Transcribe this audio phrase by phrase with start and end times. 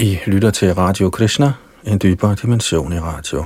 [0.00, 1.52] I lytter til Radio Krishna,
[1.84, 3.44] en dybere dimension i radio.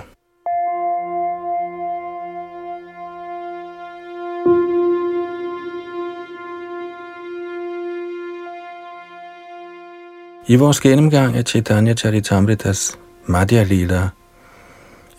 [10.47, 14.09] I vores gennemgang af Chaitanya Charitamritas Madhya Lila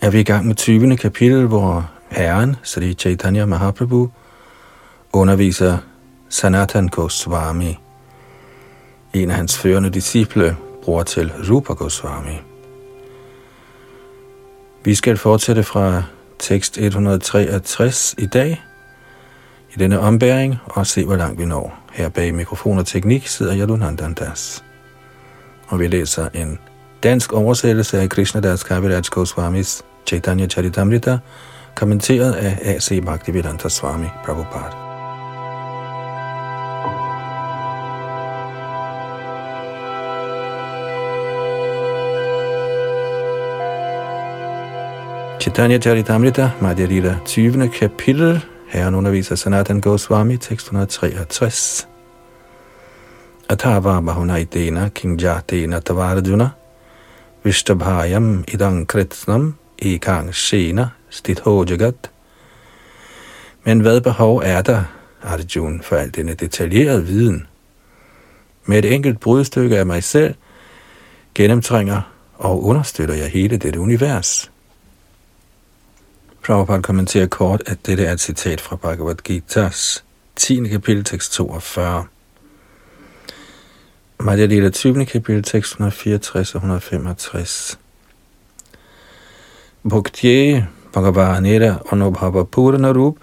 [0.00, 0.96] er vi i gang med 20.
[0.96, 4.10] kapitel, hvor Herren, Sri Chaitanya Mahaprabhu,
[5.12, 5.78] underviser
[6.28, 7.78] Sanatan Goswami,
[9.14, 10.56] en af hans førende disciple,
[10.86, 12.38] bror til Rupa Goswami.
[14.84, 16.02] Vi skal fortsætte fra
[16.38, 18.62] tekst 163 i dag,
[19.74, 21.78] i denne ombæring, og se, hvor langt vi når.
[21.92, 24.64] Her bag mikrofon og teknik sidder Yadunandan Das.
[25.68, 26.58] Og vi læser en
[27.02, 31.18] dansk oversættelse af Krishna Das Kaviraj Goswamis Chaitanya Charitamrita,
[31.74, 33.02] kommenteret af A.C.
[33.04, 34.85] Bhaktivedanta Swami Prabhupada.
[45.46, 47.68] Chaitanya Charitamrita, Madhya Lila, 20.
[47.68, 48.40] kapitel.
[48.66, 51.86] Herren underviser Sanatan Goswami, tekst 163.
[53.48, 56.50] Atava Bahunaitena Kingjatena Tavarjuna
[57.44, 62.10] Vishtabhayam Idang Kretsnam Ekang Shena Stitho Jagat.
[63.64, 64.84] Men hvad behov er der,
[65.22, 67.46] Arjuna, for al denne detaljerede viden?
[68.64, 70.34] Med et enkelt brudstykke af mig selv
[71.34, 72.00] gennemtrænger
[72.34, 74.50] og understøtter jeg hele dette univers.
[76.46, 80.04] Prabhupada kommenterer kort, at dette er et citat fra Bhagavad Gita's
[80.36, 80.68] 10.
[80.68, 82.04] kapitel, tekst 42.
[84.20, 85.06] Madhya Lila 20.
[85.06, 87.78] kapitel, tekst 164 og 165.
[89.90, 93.16] Bhaktye Bhagavanera Anubhava Purana Rup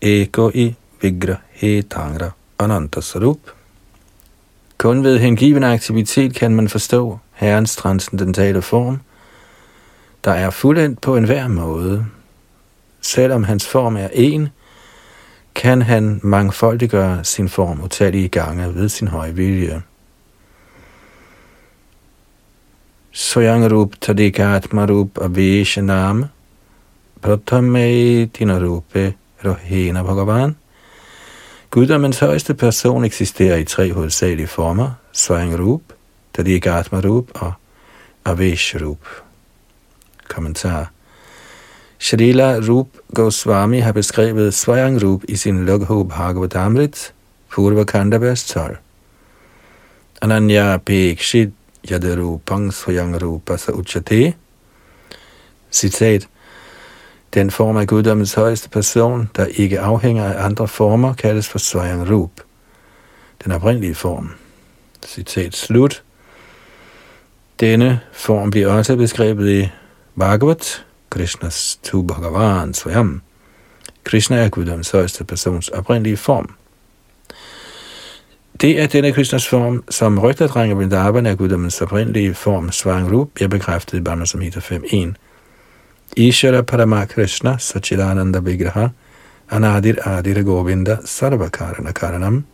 [0.00, 3.38] Eko i Vigrahe Tangra Ananta Rup.
[4.78, 9.00] Kun ved hengiven aktivitet kan man forstå Herrens transcendentale form,
[10.24, 12.06] der er fuldendt på enhver måde,
[13.02, 14.48] selvom hans form er en,
[15.54, 19.82] kan han mangfoldiggøre sin form utallige gange ved sin høje vilje.
[23.10, 26.24] Soyangrup Tadikatmarup Aveshanam
[27.22, 30.56] Pratamei Dinarupe Rohena Bhagavan
[31.72, 35.82] Guddommens højeste person eksisterer i tre hovedsagelige former, Soyangrup,
[36.34, 37.52] Tadikat Marup og
[38.24, 38.98] Aveshrup.
[40.28, 40.90] Kommentar
[42.02, 47.14] Srila Rup Goswami har beskrevet Svayang Rup i sin Logho Bhagavatamrit,
[47.50, 48.76] Purva Kanda vers 12.
[50.22, 51.50] Ananya Pekshit
[51.90, 54.34] Yadarupang Svayang Rupa Sa Uchate.
[55.70, 56.28] Citat.
[57.34, 62.10] Den form af guddommens højeste person, der ikke afhænger af andre former, kaldes for Svayang
[62.10, 62.30] Rup.
[63.44, 64.30] Den oprindelige form.
[65.06, 66.02] Citat slut.
[67.60, 69.68] Denne form bliver også beskrevet i
[70.18, 70.84] Bhagavat,
[71.14, 73.20] Krishnas to Bhagavan Swayam.
[74.04, 76.54] Krishna er guddoms højeste persons oprindelige form.
[78.60, 83.48] Det er denne Krishnas form, som rygterdrenge Vrindavan er guddommens oprindelige form, Svang Rup, bliver
[83.48, 85.12] bekræftet i Bhamma Samhita 5.1.
[86.16, 88.88] Ishara Parama Krishna Sachidananda Vigraha
[89.50, 92.44] Anadir Adir Govinda Sarvakarana Karanam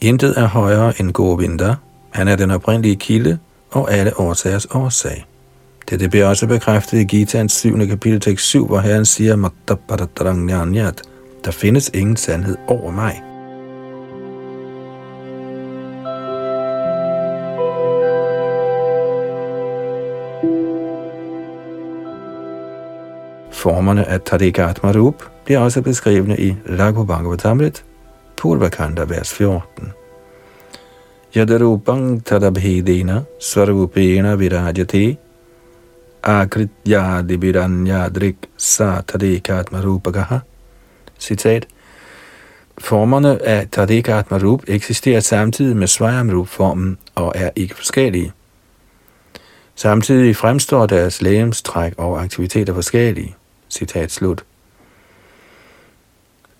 [0.00, 1.74] Intet er højere end Govinda.
[2.10, 3.38] Han er den oprindelige kilde
[3.70, 5.26] og alle årsagers årsag.
[5.90, 7.86] Dette bliver også bekræftet i Gitaens 7.
[7.86, 9.50] kapitel tekst 7, hvor Herren siger,
[11.44, 13.22] der findes ingen sandhed over mig.
[23.52, 27.84] Formerne af Tadigat Marup bliver også beskrevne i Lago Bhagavatamrit,
[28.36, 29.92] Purvakanda, vers 14.
[31.36, 35.16] Yadarupang tadabhedena svarupena virajate
[36.22, 40.38] akritya dibiranyadrik sa tadekatma rupagaha.
[41.18, 41.66] Citat.
[42.78, 48.32] Formerne af Tadekatma Rup eksisterer samtidig med Svayamrup-formen og er ikke forskellige.
[49.74, 53.36] Samtidig fremstår deres lægemstræk og aktiviteter forskellige.
[53.70, 54.44] Citat slut.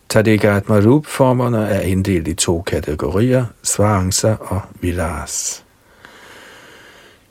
[0.09, 5.65] Tadekatma Rup-formerne er inddelt i to kategorier, Svarangsa og Vilas.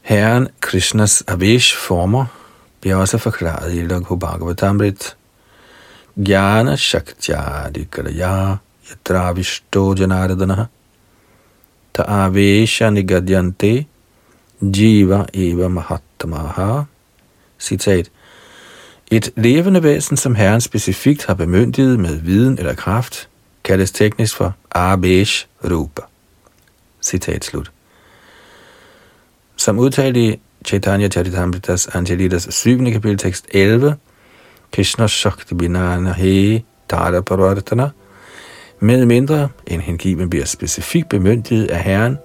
[0.10, 2.26] Herren Krishnas avish-former
[2.82, 5.18] bliver også forklaret i Laghu Bhagavatamrit.
[6.18, 8.56] Jnana Shaktya Dikaraya
[8.92, 10.66] Yatra Vishto Janardana
[11.94, 13.86] Ta Avesha Nigadyante
[14.62, 16.84] Jiva Eva Mahatmaha
[17.60, 18.12] Citat
[19.12, 23.30] Et levende væsen, som Herren specifikt har bemyndiget med viden eller kraft,
[23.64, 26.02] kaldes teknisk for Avesh Rupa.
[27.02, 27.72] Citat slut.
[29.60, 32.92] Som udtalt i Chaitanya Charitamritas Angelitas 7.
[32.92, 33.96] kapitel tekst 11,
[34.72, 37.90] Krishna Shakti Binana He Dada Parvartana,
[38.80, 42.18] med mindre en hengiven bliver specifikt bemyndiget af Herren,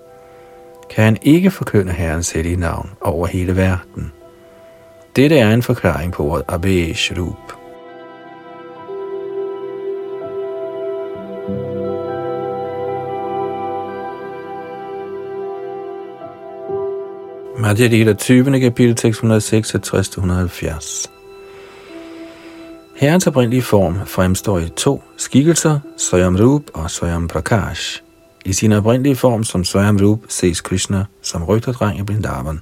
[0.90, 4.12] kan han ikke forkynde Herrens hellige navn over hele verden.
[5.16, 7.12] Dette er en forklaring på ordet Abhesh
[17.64, 18.60] Madhya Gita 20.
[18.60, 21.08] kapitel 666-170
[22.96, 28.02] Herrens oprindelige form fremstår i to skikkelser, Swayam Rup og Swayam Prakash.
[28.44, 32.60] I sin oprindelige form som Swayam Rup ses Krishna som rygterdreng i Brindavan.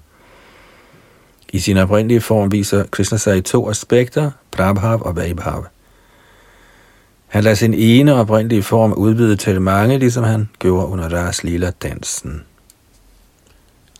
[1.52, 5.66] I sin oprindelige form viser Krishna sig i to aspekter, Prabhav og Vaibhav.
[7.26, 12.42] Han lader sin ene oprindelige form udvide til mange, ligesom han gjorde under Ras Lila-dansen.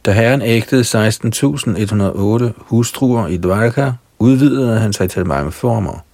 [0.05, 6.05] Da herren ægtede 16.108 hustruer i Dvarka, udvidede han sig til mange former.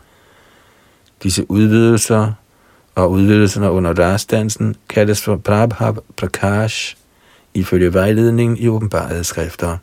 [1.23, 2.33] Disse udvidelser
[2.95, 6.97] og udvidelserne under rasdansen kaldes for Prabhav Prakash
[7.55, 9.77] ifølge vejledning i åbenbarede skrifter.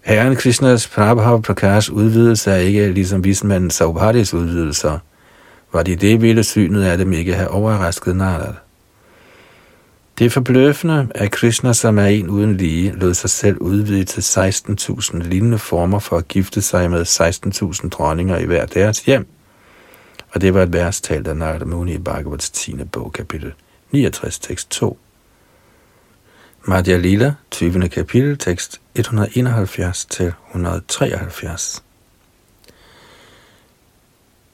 [0.00, 4.98] Herren Krishnas Prabhav Prakash udvidelse er ikke ligesom vismanden Saubhadis udvidelser,
[5.72, 8.63] var de det ville synet af dem ikke have overrasket Narad.
[10.18, 14.20] Det er forbløffende, at Krishna, som er en uden lige, lod sig selv udvide til
[14.20, 17.02] 16.000 lignende former for at gifte sig med
[17.82, 19.26] 16.000 dronninger i hver deres hjem.
[20.30, 22.74] Og det var et vers talt af Narada Muni i Bhagavats 10.
[22.92, 23.52] bog, kapitel
[23.90, 24.98] 69, tekst 2.
[26.64, 27.88] Madhya Lila, 20.
[27.88, 31.82] kapitel, tekst 171 til 173.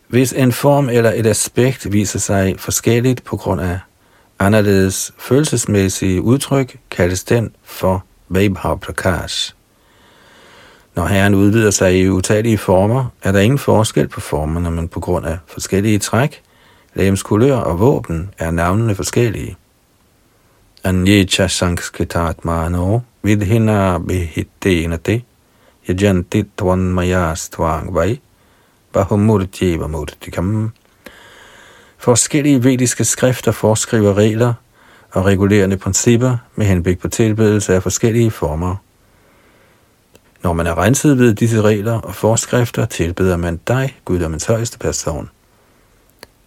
[0.09, 3.79] Hvis en form eller et aspekt viser sig forskelligt på grund af
[4.41, 9.55] anderledes følelsesmæssige udtryk, kaldes den for Vaibhav Prakash.
[10.95, 15.01] Når Herren udvider sig i utallige former, er der ingen forskel på formerne, men på
[15.01, 16.43] grund af forskellige træk,
[16.95, 19.57] lægens kulør og våben er navnene forskellige.
[20.85, 25.23] Anjecha sanskritat mano vidhina behitena te
[25.89, 28.21] yajanti tvan mayas tvang vai
[28.93, 30.73] bahumurti murtikam
[32.01, 34.55] Forskellige vediske skrifter foreskriver regler
[35.11, 38.77] og regulerende principper med henblik på tilbedelse af forskellige former.
[40.43, 45.31] Når man er renset ved disse regler og forskrifter, tilbeder man dig, guddommens højeste person.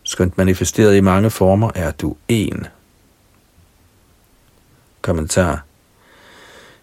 [0.04, 2.68] Skønt manifesteret i mange former, er du en.
[5.02, 5.64] Kommentar.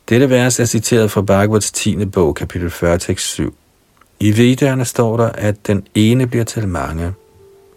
[0.09, 2.05] Dette vers er citeret fra Bhagavats 10.
[2.05, 3.55] bog, kapitel 40, tekst 7.
[4.21, 7.15] I Vedderne står der, at den ene bliver til mange–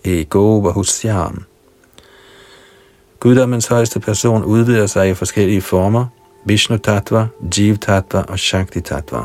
[0.06, 1.44] ego Vahusyam.
[3.20, 6.06] Guddommens højeste person udvider sig i forskellige former,
[6.46, 7.28] Vishnu Tattva,
[7.58, 9.24] Jiv Tattva og Shakti Tattva.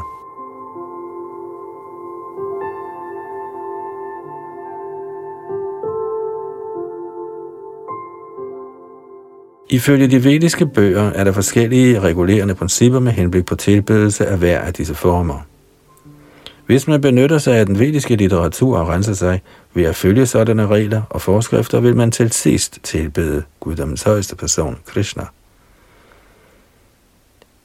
[9.70, 14.60] Ifølge de vediske bøger er der forskellige regulerende principper med henblik på tilbedelse af hver
[14.60, 15.40] af disse former.
[16.66, 19.42] Hvis man benytter sig af den vediske litteratur og renser sig
[19.78, 24.78] ved at følge sådanne regler og forskrifter, vil man til sidst tilbede Guddoms højeste person,
[24.86, 25.24] Krishna.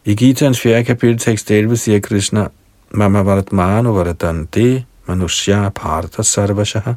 [0.06, 0.83] I Gitans 4.
[0.83, 2.48] kapitel tekst 11 siger Krishna,
[2.91, 6.93] Mama Varatmanu Varatante Manushya Parta Sarvashaha.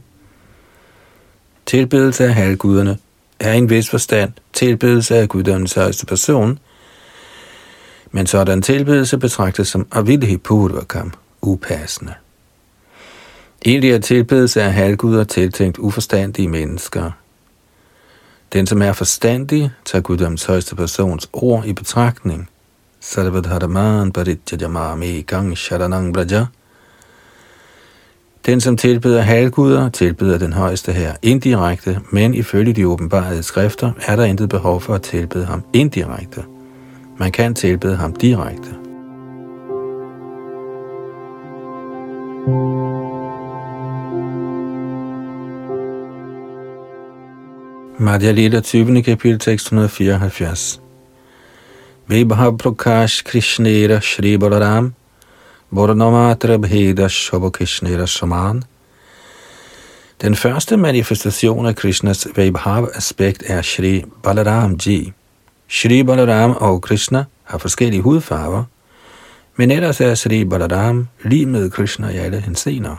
[1.66, 2.98] Tilbedelse af halvguderne
[3.40, 6.58] er i en vis forstand tilbedelse af guddommens højeste person,
[8.10, 12.14] men sådan tilbedelse betragtes som avidhi purvakam, upassende.
[13.66, 17.10] Egentlig er tilbedelse af halvguder tiltænkt uforstandige mennesker.
[18.52, 22.48] Den, som er forstandig, tager guddoms højeste persons ord i betragtning.
[23.00, 26.46] Sarvadharaman paritjajamami gang sharanang braja.
[28.46, 34.16] Den, som tilbeder halvguder, tilbeder den højeste her indirekte, men ifølge de åbenbarede skrifter er
[34.16, 36.44] der intet behov for at tilbede ham indirekte.
[37.18, 38.74] Man kan tilbede ham direkte.
[47.98, 49.02] Madhya Lila 20.
[49.02, 50.80] kapitel tekst 174.
[52.08, 54.92] Vibhav Prakash Krishnera Shri Balaram
[55.72, 58.62] Varnamatra Bheda Shobokishnera Krishnera
[60.22, 65.12] Den første manifestation af Krishnas Vibhav-aspekt er Shri Balaram Ji.
[65.68, 68.64] Shri Balaram og Krishna har forskellige hudfarver,
[69.56, 72.96] men ellers er Shri Balaram lige med Krishna i alle hensener.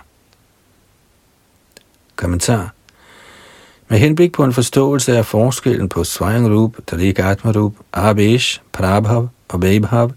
[2.16, 2.77] Kommentar
[3.90, 10.12] med henblik på en forståelse af forskellen på Svajangrup, Tariq Atmarup, Abesh, Prabhav og Vaibhav,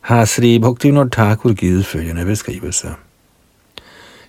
[0.00, 2.90] har Sri Bhaktivinoda Thakur givet følgende beskrivelser.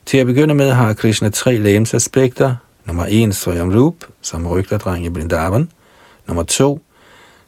[0.05, 2.55] Til at begynde med har Krishna tre lægemsaspekter.
[2.85, 5.69] Nummer 1 Swayamrup, som rygterdreng i Brindavan.
[6.27, 6.81] Nummer 2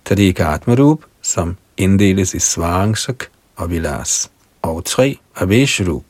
[0.05, 3.23] Tadika Atmarup, som inddeles i Svarangsak
[3.55, 4.31] og Vilas.
[4.61, 6.03] Og 3 Aveshrup,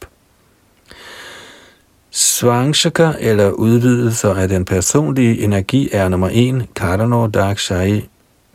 [2.18, 8.10] Svangshaka eller udvidelser af den personlige energi er nummer 1, Karano Dakshai,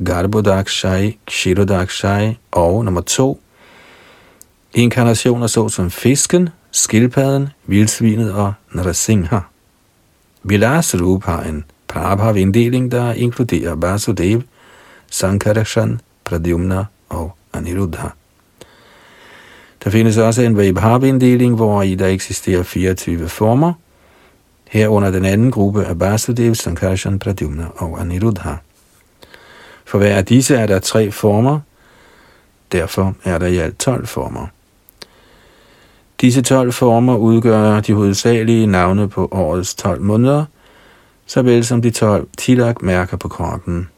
[0.05, 3.41] Garbo Dakshai, Kshiro Dakshai og nummer 2,
[4.75, 9.39] inkarnationer såsom fisken, skildpadden, vildsvinet og Narasingha.
[10.43, 14.43] Vilasrup har en Prabhav-inddeling, der inkluderer Vasudev,
[15.11, 18.09] Sankarashan, Pradyumna og Aniruddha.
[19.85, 23.73] Der findes også en Vaibhav-inddeling, hvor i der eksisterer 24 former,
[24.71, 28.55] herunder den anden gruppe af Basudev, Sankarshan, Pradyumna og Aniruddha.
[29.85, 31.61] For hver af disse er der tre former,
[32.73, 34.47] derfor er der i alt 12 former.
[36.21, 40.45] Disse 12 former udgør de hovedsagelige navne på årets 12 måneder,
[41.27, 43.89] såvel som de 12 tilak-mærker på kroppen.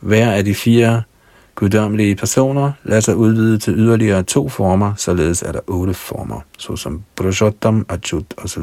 [0.00, 1.02] Hver af de fire
[1.54, 7.02] guddommelige personer lader sig udvide til yderligere to former, således er der otte former, såsom
[7.16, 8.62] Purushottam, Achut osv.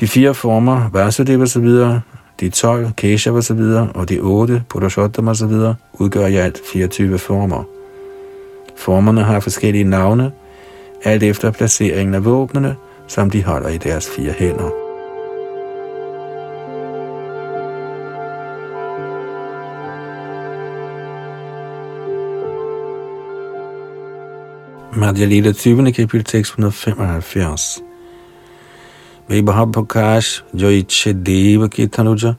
[0.00, 1.68] De fire former, Vasudev osv.,
[2.40, 3.60] de 12, Keshav osv.,
[3.94, 5.52] og de otte, Purushottam osv.,
[5.92, 7.64] udgør i alt 24 former.
[8.76, 10.32] Formerne har forskellige navne,
[11.04, 14.85] alt efter placeringen af våbnene, som de holder i deres fire hænder.
[24.96, 25.92] Madhya Lila 20.
[25.92, 27.82] kapitel tekst 175.
[29.28, 32.34] Vibhav Prakash Joiche Deva Kitanuja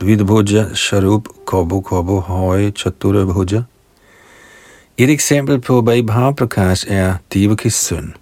[0.00, 3.62] Dvidbhuja Sharup Kobo Kobo Høje Chatura Bhuja
[4.98, 8.14] Et eksempel på Vaibhav Prakash er Devakis søn.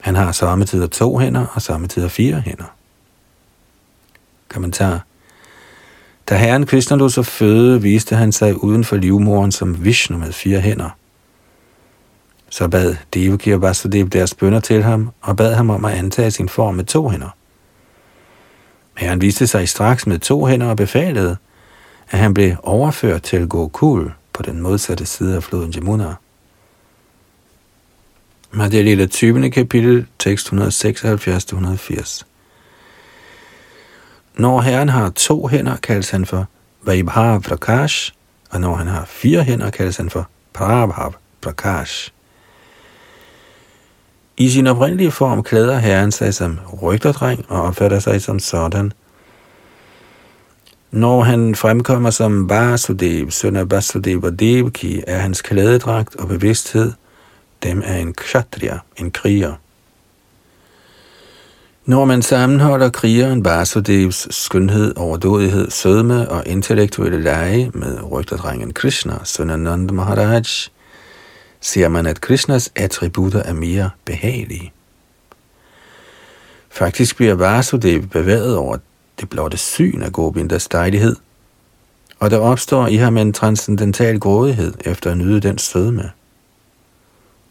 [0.00, 2.74] Han har samme tider to hænder og samme tider fire hænder.
[4.48, 5.04] Kommentar.
[6.28, 10.32] Da herren Krishna lod sig føde, viste han sig uden for livmoren som Vishnu med
[10.32, 10.90] fire hænder–
[12.52, 16.30] så bad Devaki og Vasudev deres bønder til ham, og bad ham om at antage
[16.30, 17.36] sin form med to hænder.
[18.96, 21.36] Herren viste sig straks med to hænder og befalede,
[22.10, 26.14] at han blev overført til Gokul på den modsatte side af floden Jamuna.
[28.50, 29.50] Madhya Lila 20.
[29.50, 32.22] kapitel, tekst 176-180.
[34.34, 36.46] Når herren har to hænder, kaldes han for
[36.82, 38.12] Vaibhav Prakash,
[38.50, 42.12] og når han har fire hænder, kaldes han for Prabhav Prakash.
[44.36, 48.92] I sin oprindelige form klæder herren sig som rygterdreng og opfatter sig som sådan.
[50.90, 56.92] Når han fremkommer som Vasudev, søn af Vasudev og Devaki, er hans klædedragt og bevidsthed
[57.62, 59.52] dem er en kshatriya, en kriger.
[61.86, 69.50] Når man sammenholder krigeren Vasudevs skønhed, overdådighed, sødme og intellektuelle lege med rygterdrengen Krishna, søn
[69.50, 70.42] af Nanda Maharaj,
[71.62, 74.72] ser man, at Krishnas attributter er mere behagelige.
[76.70, 78.76] Faktisk bliver Vasudev bevæget over
[79.20, 81.16] det blotte syn af Gobindas dejlighed,
[82.18, 86.10] og der opstår i ham en transcendental grådighed efter at nyde den sødme.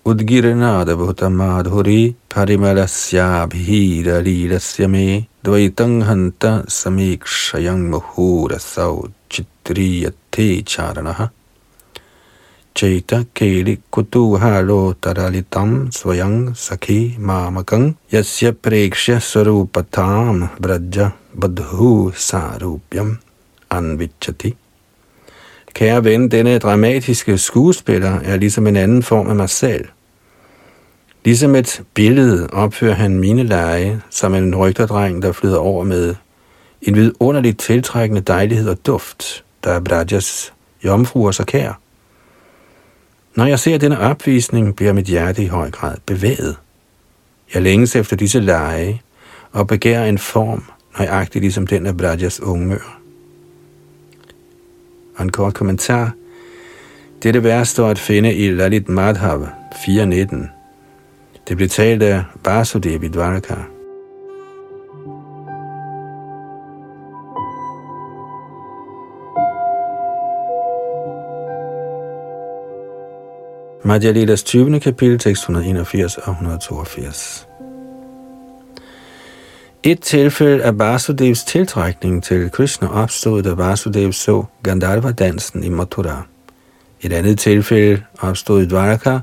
[0.06, 11.26] Udgirinada bhutamadhuri parimalasya bhira lilasya me dvaitang hanta samikshayang muhura sau chitriyate charanaha
[12.76, 23.20] Cheta Keli Kutuhalo Taralitam svayang Sakhi Mamakang Yasya Prekshya Sarupatam vraja Badhu Sarupyam
[23.70, 24.56] Anvichati
[25.74, 29.86] Kære ven, denne dramatiske skuespiller er ligesom en anden form af mig selv.
[31.24, 36.16] Ligesom et billede opfører han mine lege som en rygterdreng, der flyder over med
[36.82, 40.54] en vidunderligt tiltrækkende dejlighed og duft, der er Brajas
[40.86, 41.80] jomfruer så kær.
[43.36, 46.56] Når jeg ser denne opvisning, bliver mit hjerte i høj grad bevæget.
[47.54, 49.02] Jeg længes efter disse lege
[49.52, 50.64] og begærer en form,
[51.00, 53.00] nøjagtigt ligesom den af Brajas ungmør.
[55.16, 56.12] Og en kort kommentar.
[57.24, 60.36] Dette vers står at finde i Lalit Madhav 4.19.
[61.48, 63.56] Det blev talt af Vasudev i Dvaraka.
[73.84, 74.80] Madhya Lilas 20.
[74.80, 77.48] kapitel, tekst 181 og 182.
[79.84, 86.26] Et tilfælde af Vasudevs tiltrækning til Krishna opstod, da Vasudev så Gandharva-dansen i Mathura.
[87.02, 89.20] Et andet tilfælde opstod i Dvaraka,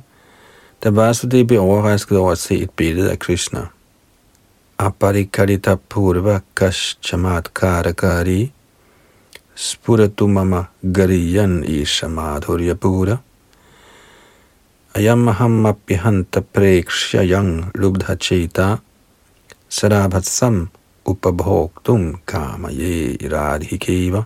[0.85, 3.61] da Vasudev blev overrasket over at se et billede af Krishna.
[4.79, 8.53] Aparikarita purva kaschamat karakari
[9.55, 13.17] spuratumama gariyan i samadhurya pura
[14.99, 18.79] ayamahamappihanta prekshya yang lubdha cheta
[19.71, 20.69] sarabhatsam
[21.07, 24.23] upabhoktum kamaye radhikeva.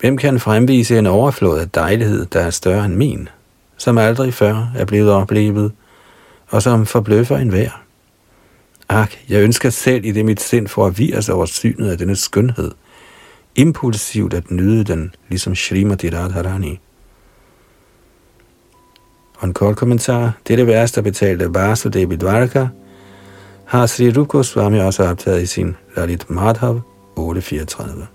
[0.00, 3.28] Hvem kan fremvise en overflod af dejlighed, der er større end min,
[3.76, 5.72] som aldrig før er blevet oplevet,
[6.48, 7.82] og som forbløffer en hver?
[8.88, 11.98] Ak, jeg ønsker selv i det mit sind for at vire sig over synet af
[11.98, 12.70] denne skønhed,
[13.54, 16.80] impulsivt at nyde den, ligesom Srimati Radharani.
[19.40, 20.32] Og en kort kommentar.
[20.48, 22.66] Dette vers, der betalte Vasudevi Dvaraka,
[23.64, 26.80] har Sri Rup Goswami også optaget i sin Lalit Madhav
[27.16, 28.06] 834.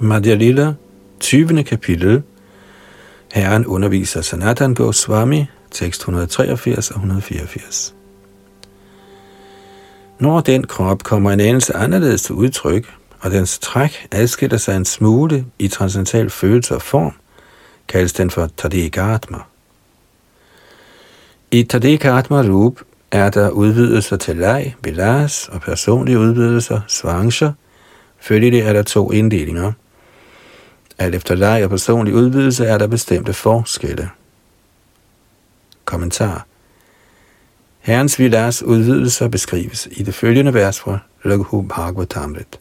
[0.00, 0.74] Madhya Lila,
[1.20, 1.64] 20.
[1.64, 2.22] kapitel.
[3.32, 7.95] Herren underviser Sanatan Goswami, tekst 183 og 184.
[10.18, 14.84] Når den krop kommer en anelse anderledes til udtryk, og dens træk adskiller sig en
[14.84, 17.12] smule i transcendental følelse og form,
[17.88, 19.38] kaldes den for Tadekatma.
[21.50, 22.80] I Tadekatma Rup
[23.10, 27.52] er der udvidelser til leg, bilas og personlige udvidelser, svanger.
[28.18, 29.72] Følgelig er der to inddelinger.
[30.98, 34.10] Alt efter leg og personlig udvidelse er der bestemte forskelle.
[35.84, 36.46] Kommentar
[37.86, 42.58] Herrens vilas udvidelser beskrives i det følgende vers fra Laghu Bhagavatamrit.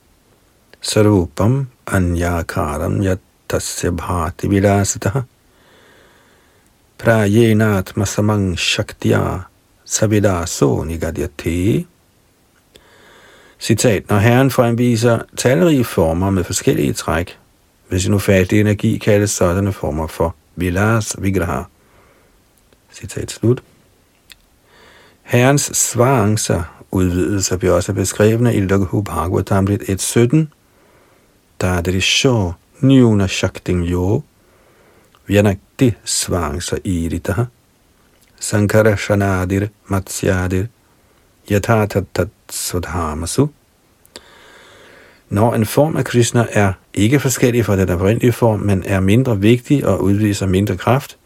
[0.81, 5.21] Sarupam anyakaram yatasya bhati vilasataha
[6.97, 9.39] prayenatma samang shaktya
[9.85, 11.85] savilaso nigadyate.
[13.59, 17.37] Citat, når Herren fremviser talrige former med forskellige træk,
[17.89, 21.61] hvis sin ufattelige energi kaldes sådanne former for vilas vigraha.
[22.93, 23.63] Citat slut.
[25.25, 30.45] Herrens svarancer udvidelser bliver også beskrevne i Laghu Bhagavatamrit 1.17,
[31.59, 34.21] Tadrisho Nyuna Shakting Yo
[35.27, 37.43] Vyanakti det Iritaha
[38.39, 40.65] Sankara Shanadir Matsyadir
[41.51, 43.47] Yatatatat Sudhamasu
[45.29, 49.39] Når en form af Krishna er ikke forskellig fra den oprindelige form, men er mindre
[49.39, 51.17] vigtig og udviser mindre kraft,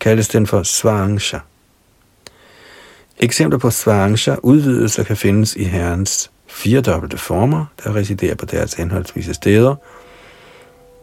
[0.00, 1.38] kaldes den for Svangsha.
[3.18, 9.34] Eksempler på Svangsha udvidelser kan findes i Herrens firedobbelte former, der residerer på deres henholdsvise
[9.34, 9.74] steder,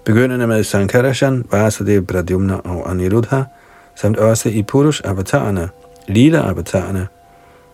[0.06, 3.44] begyndende med Sankarashan, Vasudev, Pradyumna og Aniruddha,
[3.96, 5.70] samt også i Purush-avatarerne,
[6.08, 7.08] Lila-avatarerne,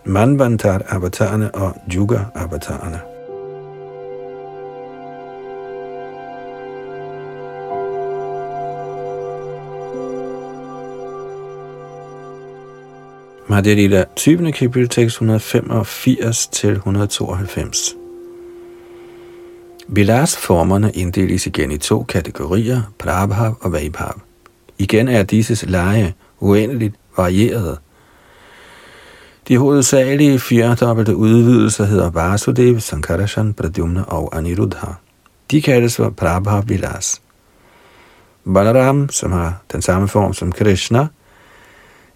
[0.06, 3.14] Manvantar-avatarerne og Juga-avatarerne.
[13.47, 14.51] Madhya Lila 20.
[14.51, 17.95] kapitel tekst 185 til 192.
[19.88, 24.21] Vilas-formerne inddeles igen i to kategorier, Prabhav og Vaibhav.
[24.77, 27.77] Igen er disses leje uendeligt varieret.
[29.47, 34.88] De hovedsagelige firedobbelte udvidelser hedder Vasudev, Sankarashan, Pradyumna og Aniruddha.
[35.51, 37.21] De kaldes for Prabhav Vilas.
[38.53, 41.08] Balaram, som har den samme form som Krishna,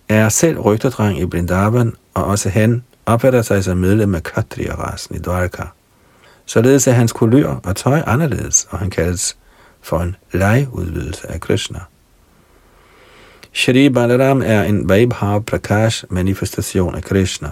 [0.10, 5.19] er selv rygterdreng i Brindavan, og også han opfatter sig som medlem af Katriya-rasen i
[5.19, 5.63] Dwarka.
[6.45, 9.38] Således er hans kulør og tøj anderledes, og han kaldes
[9.82, 11.80] for en legeudvidelse af Krishna.
[13.54, 17.50] Shri Balaram er en Vaibhav Prakash manifestation af Krishna.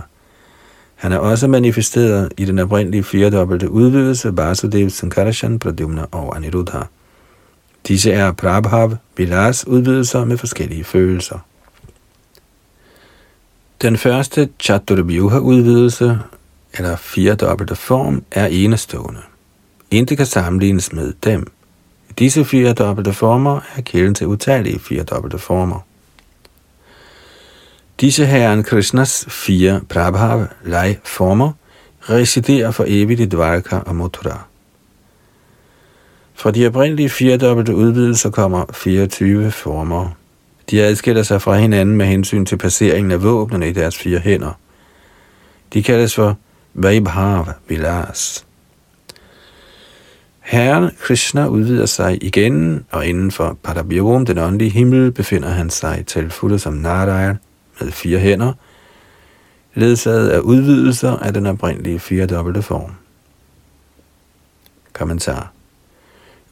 [0.95, 6.79] Han er også manifesteret i den oprindelige firedobbelte udvidelse Vasudev, Sankarshan, Pradyumna og Aniruddha.
[7.87, 11.39] Disse er Prabhav, Vilas udvidelser med forskellige følelser.
[13.81, 16.19] Den første Chaturvyuha-udvidelse,
[16.73, 19.21] eller firedobbelte form, er enestående.
[19.91, 21.51] Intet kan sammenlignes med dem.
[22.19, 25.79] Disse firedobbelte former er kilden til utallige firedobbelte former.
[28.01, 31.51] Disse herren Krishnas fire Prabhav lej former
[32.01, 34.45] residerer for evigt i Dvarka og Mathura.
[36.33, 40.09] Fra de oprindelige firedobbelte udvidelser kommer 24 former.
[40.69, 44.51] De adskiller sig fra hinanden med hensyn til passeringen af våbnene i deres fire hænder.
[45.73, 46.37] De kaldes for
[46.73, 48.45] Vaibhava Vilas.
[50.39, 56.05] Herren Krishna udvider sig igen, og inden for Padabhyom, den åndelige himmel, befinder han sig
[56.05, 57.37] tilfuldet som Narayan
[57.81, 58.53] med fire hænder,
[59.73, 62.91] ledsaget af udvidelser af den oprindelige firedobbelte form.
[64.93, 65.51] Kommentar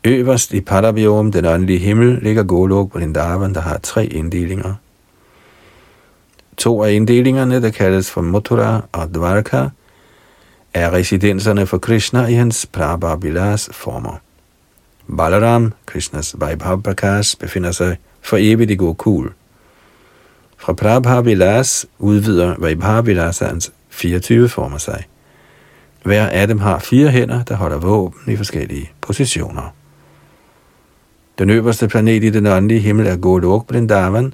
[0.06, 4.74] Øverst i Padavium, den åndelige himmel, ligger Golok Vrindavan, der har tre inddelinger.
[6.58, 9.68] To af inddelingerne, der kaldes for Mathura og Dvarka,
[10.74, 14.22] er residenserne for Krishna i hans Prabhavilas former.
[15.18, 19.32] Balaram, Krishnas Vaibhav Prakash, befinder sig for evigt i Gokul.
[20.58, 25.04] Fra Prabhavilas udvider Vaibhavilasans 24 former sig.
[26.04, 29.74] Hver af dem har fire hænder, der holder våben i forskellige positioner.
[31.40, 34.34] Den øverste planet i den åndelige himmel er Golok Brindavan,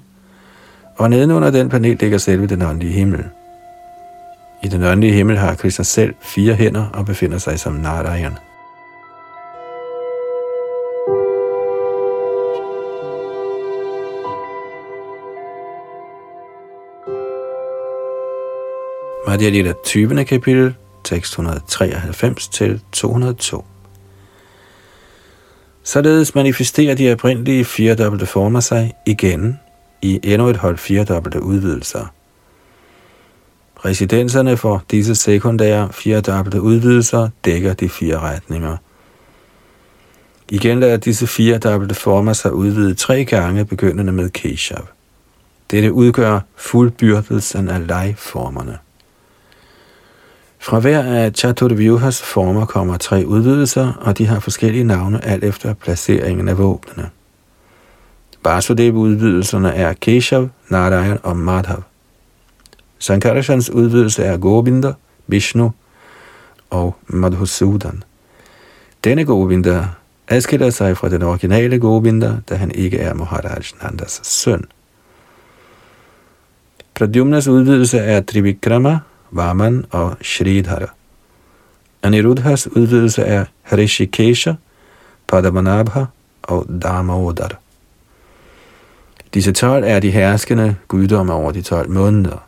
[0.96, 3.24] og nedenunder den planet ligger selve den åndelige himmel.
[4.62, 8.32] I den åndelige himmel har Krishna selv fire hænder og befinder sig som Narayan.
[19.26, 20.24] Madhya Lila 20.
[20.24, 23.64] kapitel, tekst 193 til 202.
[25.84, 29.60] Således manifesterer de oprindelige firedobbelte former sig igen
[30.02, 32.06] i endnu et hold firedobbelte udvidelser–
[33.84, 38.76] Residenserne for disse sekundære firedobbelte udvidelser dækker de fire retninger.
[40.48, 44.86] Igen lader disse fire dobbelte former sig udvide tre gange, begyndende med Keshav.
[45.70, 48.78] Dette udgør fuldbyrdelsen af legformerne.
[50.62, 55.74] Fra hver af Chaturvyuhas former kommer tre udvidelser, og de har forskellige navne alt efter
[55.74, 57.10] placeringen af våbnene.
[58.44, 61.82] Vasudev-udvidelserne er Keshav, Narayan og Madhav.
[62.98, 64.92] Sankarashans udvidelse er Govinda,
[65.26, 65.72] Vishnu
[66.70, 68.02] og Madhusudan.
[69.04, 69.86] Denne Govinda
[70.28, 74.64] adskiller sig fra den originale Govinda, da han ikke er Maharaj Nandas søn.
[76.94, 78.98] Pradyumnas udvidelse er Trivikrama,
[79.32, 80.86] Vaman og Shridhara.
[82.02, 84.52] Anirudhas udvidelse er Harishikesha,
[85.28, 86.04] Padmanabha
[86.42, 87.58] og Damodar.
[89.34, 92.46] Disse 12 er de herskende guddomme over de 12 måneder.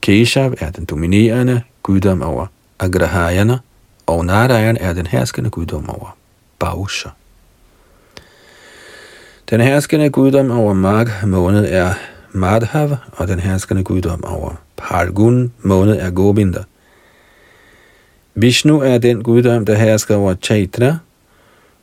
[0.00, 2.46] Keshav er den dominerende guddom over
[2.78, 3.58] Agrahayana,
[4.06, 6.16] og Narayan er den herskende guddom over
[6.58, 7.08] Bausha.
[9.50, 11.94] Den herskende guddom over Mark måned er
[12.32, 16.64] Madhav, og den herskende guddom over Pargun måned er Govinda.
[18.34, 20.98] Vishnu er den guddom, der hersker over Chaitra,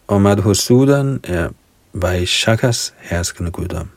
[0.07, 1.49] og Madhusudan er
[1.93, 3.89] Vaishakas herskende guddom.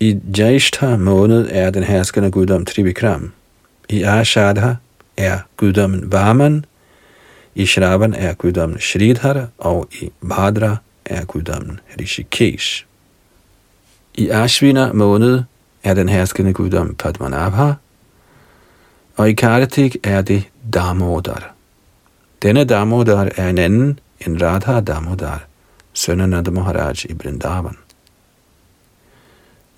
[0.00, 3.32] I Jaishtha måned er den herskende guddom Trivikram.
[3.88, 4.74] I Ashadha
[5.16, 6.64] er guddommen Vaman.
[7.54, 12.84] I Shravan er guddommen Shridhar, og i Bhadra er guddommen Rishikesh.
[14.16, 15.42] I Ashvina måned
[15.82, 17.72] er den herskende guddom Padmanabha,
[19.16, 21.54] og i Kartik er det Damodar.
[22.42, 25.44] Denne Damodar er en anden end Radha Damodar,
[25.92, 27.76] sønnen af Maharaj i Brindavan.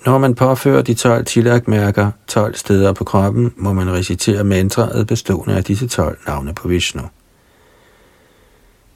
[0.07, 5.57] Når man påfører de 12 tilakmærker 12 steder på kroppen, må man recitere mantraet bestående
[5.57, 7.03] af disse 12 navne på Vishnu.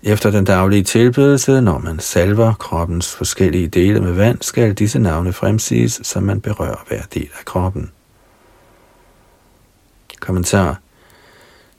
[0.03, 5.33] Efter den daglige tilbedelse, når man salver kroppens forskellige dele med vand, skal disse navne
[5.33, 7.91] fremsiges, så man berører hver del af kroppen.
[10.21, 10.81] Kommentar.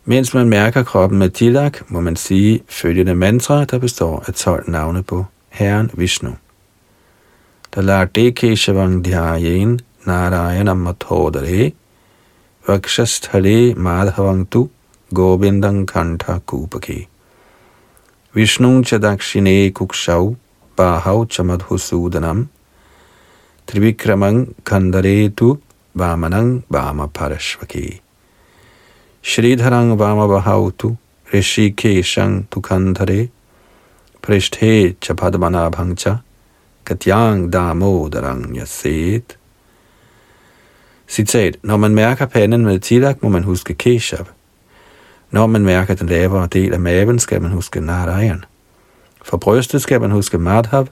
[0.05, 4.69] Mens man mærker kroppen med tilak, må man sige følgende mantra, der består af 12
[4.69, 6.35] navne på Herren Vishnu.
[7.73, 11.71] Talate Keshavan Dhyayen Narayana Mathodare
[12.67, 14.69] Vakshasthale Madhavang du,
[15.13, 17.10] Govindang kanta Kupake
[18.35, 20.37] Vishnung cha dakshine kukshau
[20.77, 22.47] bahau cha madhusudanam
[23.67, 24.35] त्रिविक्रमं
[24.67, 25.47] खंडरेतु
[25.99, 27.83] वामनं वाम पारश्वके
[29.31, 30.89] श्रीधरं वामवहाउतु
[31.35, 33.19] ऋषिकेशं तु खन्धरे
[34.27, 36.17] पृष्ठे च पद्मनाभं च
[36.87, 39.37] कत्यां दामोदरं yaset.
[41.07, 44.25] Citat, når man mærker panden med tilak, må man huske Keshav,
[45.31, 48.45] Når man mærker den lavere del af maven, skal man huske Narayan.
[49.23, 50.87] For brystet skal man huske Madhav,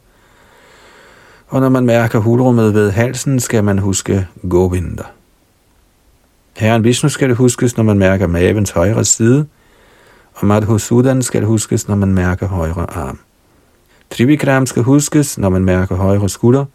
[1.47, 5.04] og når man mærker hulrummet ved halsen, skal man huske Govinda.
[6.58, 9.45] Herren Vishnu skal det huskes, når man mærker mavens højre side,
[10.34, 13.19] og Madhusudan skal det huskes, når man mærker højre arm.
[14.12, 16.65] Trivikram skal huskes, når man mærker højre skulder,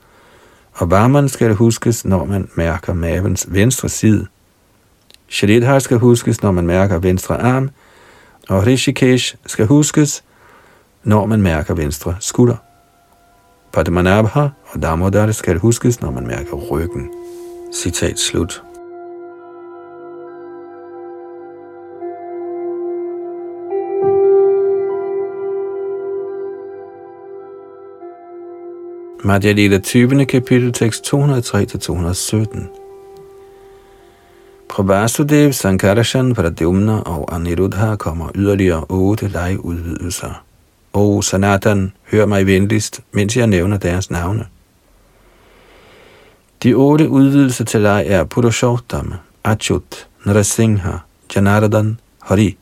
[0.72, 4.26] og Varman skal huskes, når man mærker mavens venstre side.
[5.28, 7.70] Shridhar skal huskes, når man mærker venstre arm,
[8.48, 10.24] Og Rishikesh skal huskes,
[11.04, 12.56] når man mærker venstre skulder.
[13.72, 17.10] Padmanabha og Damodar skal huskes, når man mærker ryggen.
[17.74, 18.62] Citat slut.
[29.24, 30.24] Madhya Lila 20.
[30.26, 32.83] kapitel, tekst 203-217.
[34.74, 40.42] Prabhasudev, Sankarashan, Pradyumna og Aniruddha kommer yderligere otte legeudvidelser.
[40.92, 44.46] O Sanatan, hør mig venligst, mens jeg nævner deres navne.
[46.62, 50.92] De otte udvidelser til leg er Purushottam, Achyut, Nrasingha,
[51.36, 52.56] Janardan, Hari,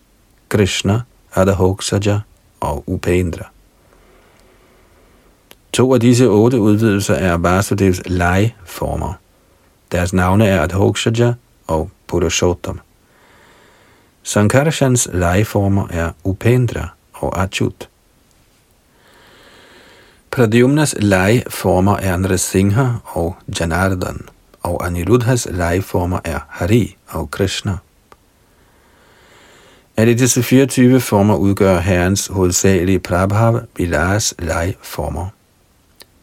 [0.48, 1.00] Krishna,
[1.34, 2.20] Adahoksaja
[2.60, 3.44] og Upendra.
[5.72, 9.12] To af disse otte udvidelser er Vasudevs legeformer.
[9.92, 11.32] Deres navne er Adhokshaja
[11.66, 12.80] og Purushottam.
[14.22, 17.88] Sankarshans legeformer er Upendra og Achyut.
[20.30, 24.28] Pradyumnas legeformer er Nrasingha og Janardan,
[24.62, 27.76] og Aniruddhas legeformer er Hari og Krishna.
[29.96, 35.26] Alle disse 24 former udgør herrens hovedsagelige Prabhav Vilas legeformer.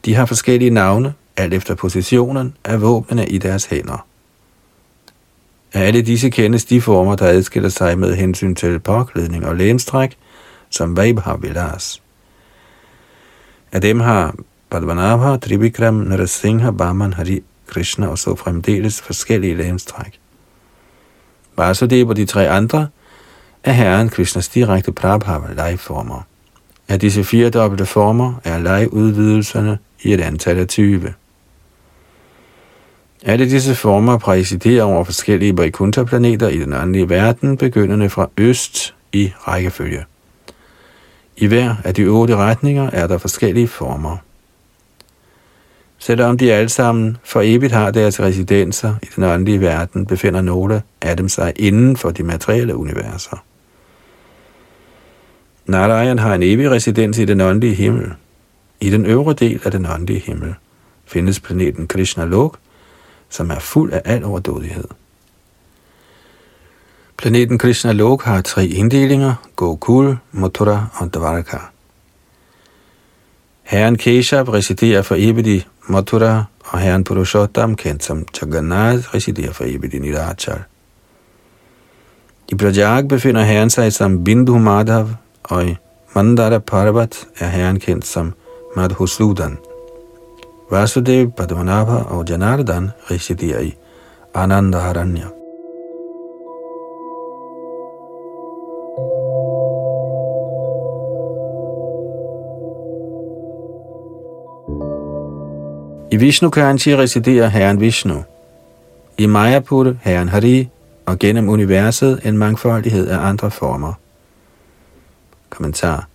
[0.06, 4.06] De har forskellige navne, alt efter positionen af våbnene i deres hænder.
[5.74, 10.18] Alle disse kendes de former, der adskiller sig med hensyn til påklædning og lægemstræk,
[10.70, 12.02] som Vaibhav Vilas.
[13.72, 14.36] Af dem har
[14.72, 20.20] Padmanabha, Tribikram, Narasingha, Barman, Hari, Krishna og så fremdeles forskellige lægemstræk.
[21.58, 22.88] Vasudev og de tre andre
[23.64, 26.22] er herren Krishnas direkte Prabhava legeformer.
[26.88, 31.14] Af disse fire dobbelte former er legeudvidelserne i et antal af 20.
[33.24, 39.32] Alle disse former præsiderer over forskellige Vaikuntha-planeter i den åndelige verden, begyndende fra øst i
[39.38, 40.06] rækkefølge.
[41.38, 44.18] I hver af de otte retninger er der forskellige former.
[45.98, 50.82] Selvom de alle sammen for evigt har deres residenser i den åndelige verden, befinder nogle
[51.02, 53.44] af dem sig inden for de materielle universer.
[55.66, 58.14] Narayan har en evig residens i den åndelige himmel.
[58.82, 60.56] I den øvre del af den åndelige himmel
[61.06, 62.58] findes planeten Krishna Lok,
[63.30, 64.88] som er fuld af al overdådighed.
[67.18, 71.58] Planeten Krishna Lok har tre inddelinger, Gokul, Mathura og Dvaraka.
[73.64, 79.64] Herren Keshav residerer for evigt i Mathura, og herren Purushottam, kendt som Jagannath, residerer for
[79.64, 80.64] evigt i Nirachal.
[82.52, 85.10] I Brajag befinder herren sig som Bindu Madhav,
[85.44, 85.76] og i
[86.16, 88.34] Mandara Parvat er herren kendt som
[88.76, 89.58] Madhusudan.
[90.72, 93.76] Vasudev, Padmanabha og Janardan residerer i
[94.34, 95.26] Anandaharanya.
[106.12, 108.24] I Vishnu Kanchi residerer Herren Vishnu.
[109.18, 110.70] I Mayapur Herren Hari,
[111.06, 113.94] og gennem universet en mangfoldighed af andre former.
[115.50, 116.08] Kommentar.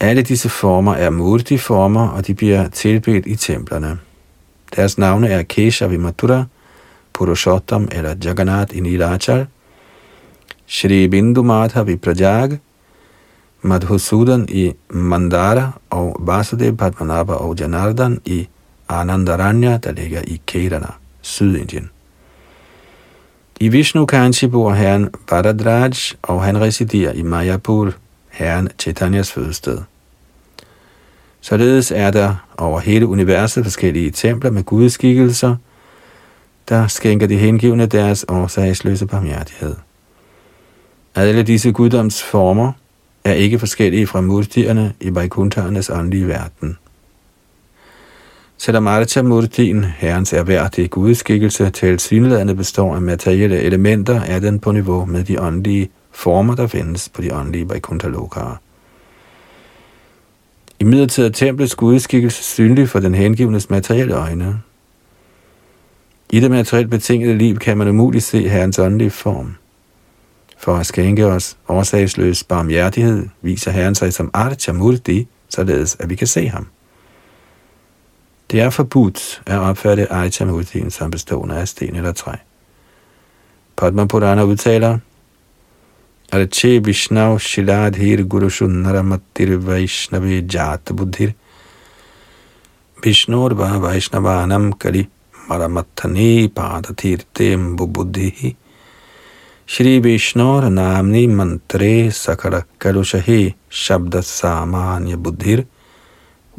[0.00, 3.98] Alle disse former er murti-former, og de bliver tilbedt i templerne.
[4.76, 6.44] Deres navne er Kesha Vimatura,
[7.12, 9.46] Purushottam eller Jagannath i Nilachal,
[10.66, 12.58] Shri Bindu Madhav i Prajag,
[13.62, 18.48] Madhusudan i Mandara og Vasudev Padmanabha og Janardan i
[18.88, 21.90] Anandaranya, der ligger i Kerala, Sydindien.
[23.60, 27.92] I Vishnu Kanchi bor herren Varadraj, og han residerer i Mayapur,
[28.36, 29.78] herren Chaitanyas fødested.
[31.40, 35.56] Således er der over hele universet forskellige templer med gudskikkelser,
[36.68, 39.74] der skænker de hengivne deres årsagsløse barmhjertighed.
[41.14, 42.72] Alle disse guddomsformer
[43.24, 46.78] er ikke forskellige fra murtierne i Vaikuntharnes åndelige verden.
[48.58, 54.72] Selvom Archa Murtien, herrens erhverdige gudskikkelse, til synlædende består af materielle elementer, er den på
[54.72, 58.56] niveau med de åndelige former, der findes på de åndelige Vaikuntha-lokarer.
[60.78, 64.62] I midlertid er templets gudskikkelse synlig for den hengivnes materielle øjne.
[66.30, 69.54] I det materielt betingede liv kan man umuligt se herrens åndelige form.
[70.58, 76.26] For at skænke os årsagsløs barmhjertighed, viser Herren sig som Archamurti, således at vi kan
[76.26, 76.66] se ham.
[78.50, 82.32] Det er forbudt at opfatte Archamurtien som bestående af sten eller træ.
[83.76, 84.98] Padma Purana udtaler,
[86.32, 91.34] अर्चे विष्णव शिलाधीर गुरुषु नरमत्तिर वैष्णवे जात बुद्धिर।
[93.04, 95.06] विष्णुर व वैष्णवानम करी
[95.50, 98.56] मरमत्थनी पादतीर्थेम्बुबुद्धि
[99.68, 105.66] श्री विष्णुर नामनि मंत्रे सकल कलुषहि शब्द सामान्य बुद्धिर।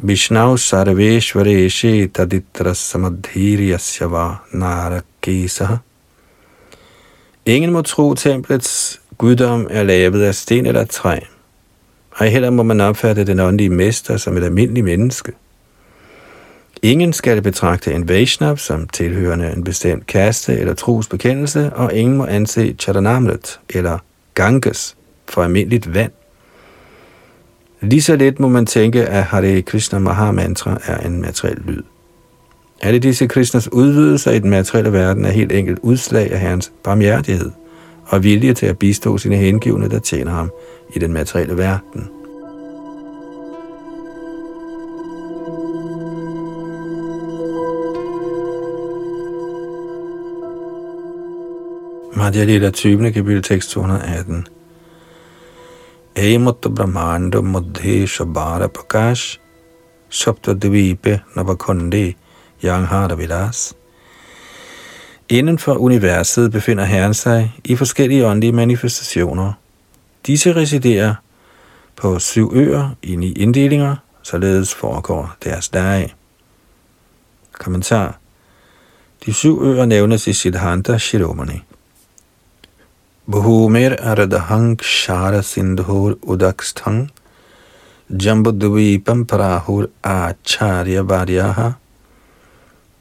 [0.04, 5.78] विष्णु सर्वेश्वरेशे तदित्र समधीर्यस्य वा नारकी सह।
[7.46, 11.18] Ingen må tro templets guddom er lavet af sten eller træ.
[12.20, 15.32] Ej heller må man opfatte den åndelige mester som et almindeligt menneske.
[16.82, 22.26] Ingen skal betragte en Vaishnav som tilhørende en bestemt kaste eller trosbekendelse, og ingen må
[22.26, 23.98] anse Charanamrit eller
[24.34, 24.96] Ganges
[25.28, 26.12] for almindeligt vand.
[27.80, 31.82] Lige så lidt må man tænke, at Hare Krishna Mahamantra er en materiel lyd.
[32.82, 37.50] Alle disse Krishnas udvidelser i den materielle verden er helt enkelt udslag af hans barmhjertighed
[38.08, 40.50] og vilje til at bistå sine hengivne, der tjener ham
[40.94, 42.10] i den materielle verden.
[52.16, 53.12] Madhya Lila 20.
[53.12, 54.46] kapitel tekst 218.
[56.16, 59.38] Amut Brahmanda Muddhe Shabara Prakash
[60.10, 62.16] Saptadvipe Dvipe Navakundi
[62.62, 63.74] Yanghara Vilas.
[65.30, 69.52] Inden for universet befinder Herren sig i forskellige åndelige manifestationer.
[70.26, 71.14] Disse residerer
[71.96, 76.14] på syv øer i ni inddelinger, således foregår deres dage.
[77.52, 78.18] Kommentar.
[79.26, 81.62] De syv øer nævnes i Siddhanta Shiromani.
[83.30, 87.10] Bhumir Aradahang Shara Sindhur Udakstang
[88.08, 91.70] Jambudvipam Prahur Acharya Varyaha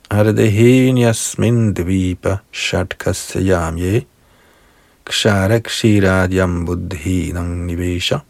[0.09, 4.05] Ardehin Yasmin Dvipa Shatkasya Yamye
[5.05, 8.21] Ksharak Shiradyam Buddhinang Nivesha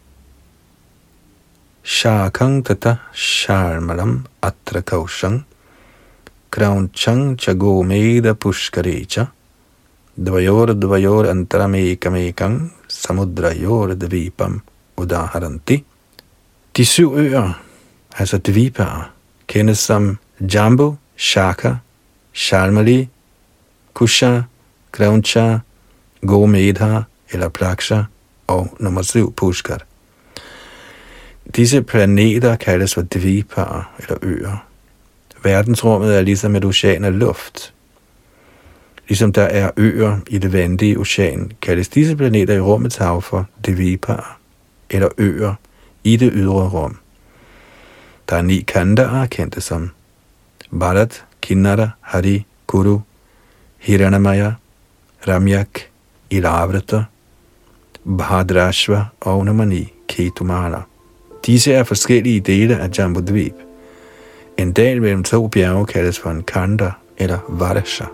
[1.84, 5.44] Shakang Tata Sharmalam Atra Kaushang
[6.50, 9.30] Kraunchang Chagomeda Pushkarecha
[10.18, 14.60] Dvayor Dvayor Antaramekam Samudrayor Dvipam
[14.96, 15.84] Udaharanti.
[16.74, 17.52] De syv øer,
[18.18, 19.10] altså dvipaer,
[19.46, 21.74] kendes som Jambu, Shaka,
[22.32, 23.08] Shalmali,
[23.94, 24.42] Kusha,
[24.92, 25.58] Grauncha,
[26.26, 27.00] Gomedha
[27.30, 28.02] eller Plaksha
[28.46, 29.78] og nummer 7 Pushkar.
[31.56, 34.66] Disse planeter kaldes for dvipaer eller øer.
[35.42, 37.72] Verdensrummet er ligesom et ocean af luft,
[39.08, 43.46] Ligesom der er øer i det vandige ocean, kaldes disse planeter i rummets hav for
[43.66, 44.38] Devipar,
[44.90, 45.54] eller øer
[46.04, 46.98] i det ydre rum.
[48.28, 49.90] Der er ni kandaer, kendte som
[50.70, 53.00] Bharat, Kinnara, Hari, Kuru,
[53.78, 54.56] Hiranamaya,
[55.26, 55.88] Ramyak,
[56.30, 57.04] Ilavrata,
[58.04, 60.82] Bhadrashva og Namani Ketumala.
[61.46, 63.54] Disse er forskellige dele af Jambudvip.
[64.56, 68.04] En dal mellem to bjerge kaldes for en kanda eller Varasha.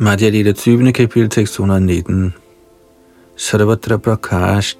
[0.00, 0.92] Madhya Lila 20.
[0.92, 2.34] kapitel, tekst 119.
[3.38, 4.74] Sarvatra Prakash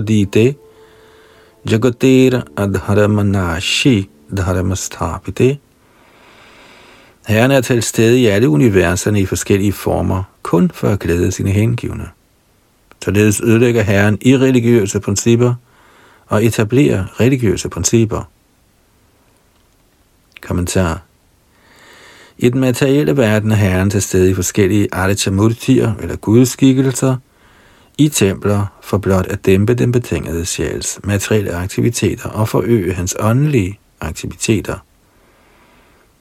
[0.00, 0.56] दीते
[1.66, 5.58] Bhakti अधर्म नाशी धर्म Dharmastapite
[7.26, 11.50] Herren er til stede i alle universerne i forskellige former, kun for at glæde sine
[11.50, 12.08] hengivne.
[13.04, 15.54] Således ødelægger Herren irreligiøse principper
[16.26, 18.22] og etablerer religiøse principper.
[20.40, 21.02] Kommentar
[22.38, 27.16] i den materielle verden er Herren til stede i forskellige arichamurtier eller gudskikkelser
[27.98, 33.78] i templer for blot at dæmpe den betingede sjæls materielle aktiviteter og forøge hans åndelige
[34.00, 34.78] aktiviteter.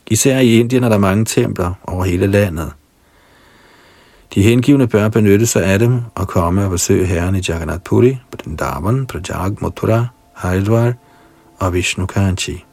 [0.08, 2.72] Især i Indien er der mange templer over hele landet.
[4.36, 8.18] De hengivne bør benytte sig af dem og komme og besøge Herren i Jagannath Puri,
[8.34, 10.94] Vrindavan, Prajag, Mathura, Haridwar
[11.60, 12.66] og Vishnu Kanchi.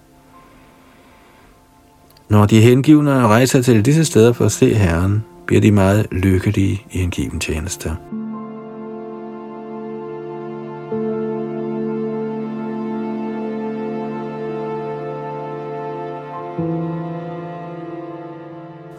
[2.31, 6.83] Når de hengivne rejser til disse steder for at se Herren, bliver de meget lykkelige
[6.93, 7.91] i en given tjeneste.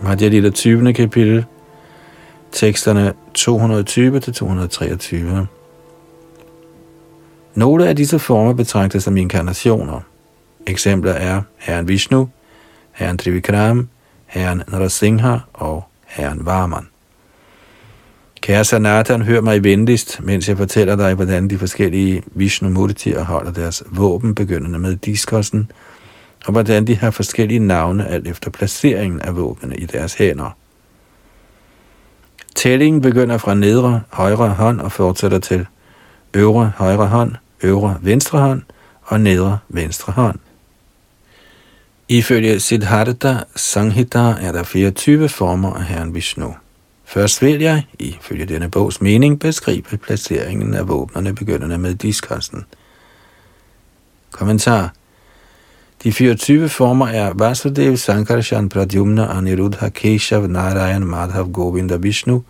[0.04, 0.94] Madhya Lila 20.
[0.94, 1.46] kapitel,
[2.52, 5.46] teksterne 220-223.
[7.56, 10.00] Nogle af disse former betragtes som inkarnationer.
[10.68, 12.30] Eksempler er Herren Vishnu,
[12.92, 13.90] herren Trivikram,
[14.26, 16.88] herren Narasingha og herren Varman.
[18.42, 23.84] Kære Sanatan, hør mig venligst, mens jeg fortæller dig, hvordan de forskellige Vishnu-murtier holder deres
[23.92, 25.72] våben, begyndende med diskossen,
[26.46, 30.58] og hvordan de har forskellige navne alt efter placeringen af våbnene i deres hænder.
[32.56, 35.66] Tællingen begynder fra nedre højre hånd og fortsætter til
[36.34, 37.32] øvre højre hånd,
[37.64, 38.62] øvre venstre hånd
[39.02, 40.40] og nedre venstre hånd.
[42.12, 46.56] Ifølge Siddhartha Sanghita er der 24 former af Herren Vishnu.
[47.06, 52.66] Først vil jeg, ifølge denne bogs mening, beskrive placeringen af våbnerne begyndende med diskassen.
[54.32, 54.94] Kommentar
[56.04, 62.44] De 24 former er Vasudev, Sankarshan, Pradyumna, Aniruddha, Keshav, Narayan, Madhav, Govinda, Vishnu,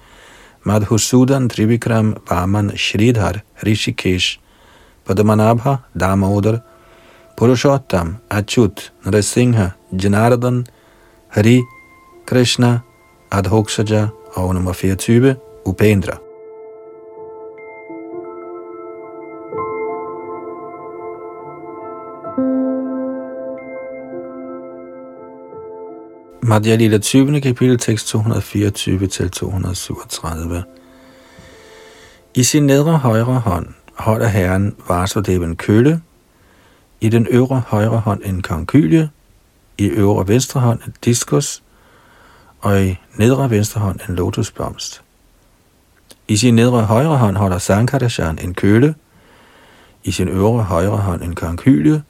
[0.64, 4.39] Madhusudan, Trivikram, Vaman, Shridhar, Rishikesh,
[5.05, 6.59] Padmanabha, Damodar,
[7.42, 10.68] Purushottam, Achut, Nrasingha, Janardan,
[11.30, 11.62] Hari,
[12.26, 12.80] Krishna,
[13.32, 15.36] Adhoksaja og nummer 24,
[15.66, 16.18] Upendra.
[26.44, 27.42] Madhya Lila 20.
[27.42, 28.20] kapitel, tekst 224-237.
[32.36, 36.02] I sin nedre højre hånd holder herren Vasudevan kølle,
[37.02, 39.10] i den øvre højre hånd en konkylie,
[39.78, 41.64] i øvre venstre hånd en diskus,
[42.60, 45.02] og i nedre venstre hånd en lotusblomst.
[46.28, 48.95] I sin nedre højre hånd holder Sankarshan en køle,
[50.04, 52.04] i sin øvre højre hånd en konkylie,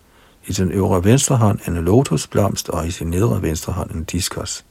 [0.48, 4.66] i sin øvre venstre hånd en lotusblomst og i sin nedre venstre hånd en diskus.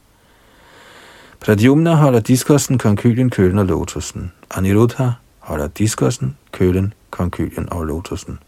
[1.39, 4.31] Pradyumna holder diskusen, konkylien, kølen og lotusen.
[4.51, 5.09] Aniruddha
[5.39, 8.39] holder diskusen, kølen, konkylien og lotusen.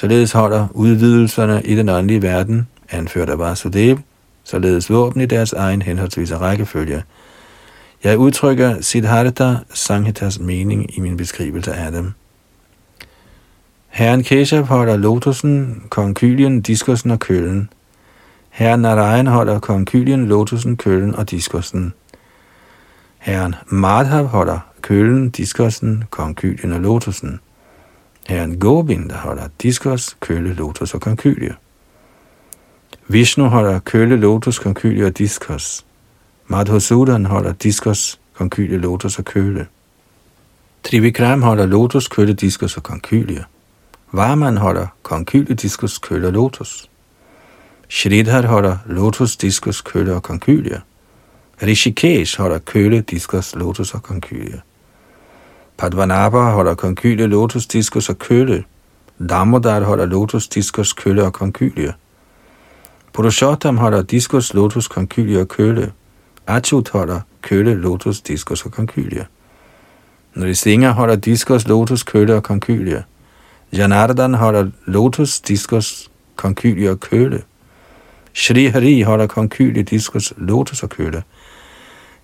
[0.00, 3.98] Således holder udvidelserne i den åndelige verden, anført af Vasudev,
[4.44, 7.02] således våben i deres egen henholdsvis rækkefølge.
[8.04, 12.12] Jeg udtrykker Siddhartha Sanghitas mening i min beskrivelse af dem.
[13.88, 17.68] Herren Keshav holder lotusen, konkylien, diskusen og køllen.
[18.50, 21.92] Herren Narayan holder konkylien, lotusen, køllen og diskusen.
[23.18, 27.40] Herren Madhav holder Diskussen, diskusen, konkylien og lotusen.
[28.28, 28.60] Herren
[29.08, 31.54] der holder Diskos, køle, lotus og konkylie.
[33.08, 35.86] Vishnu holder køle, lotus, konkylie og Diskos.
[36.46, 39.66] Madhusudan holder Diskos, konkylie, lotus og køle.
[40.84, 43.44] Trivikram holder lotus, køle, Diskos og konkylie.
[44.12, 46.90] Varman holder konkylie, Diskos, køle og lotus.
[47.88, 50.80] Shridhar holder lotus, Diskos, køle og konkylie.
[51.62, 54.60] Rishikesh holder køle, Diskos, lotus og konkylie.
[55.80, 58.64] Padmanabha holder konkylie, lotusdiskus og køle.
[59.28, 61.92] Damodar holder lotus, diskus, køle og konkylie.
[63.12, 65.92] Purushottam holder diskus, lotus, konkylie og køle.
[66.46, 69.26] Achut holder køle, lotus, diskus og konkylie.
[70.34, 73.04] Nrisinga holder diskus, lotus, køle og konkylie.
[73.72, 77.42] Janardan holder lotus, diskus, konkylie og køle.
[78.34, 81.22] Shri Hari holder konkylie, diskus, lotus og køle.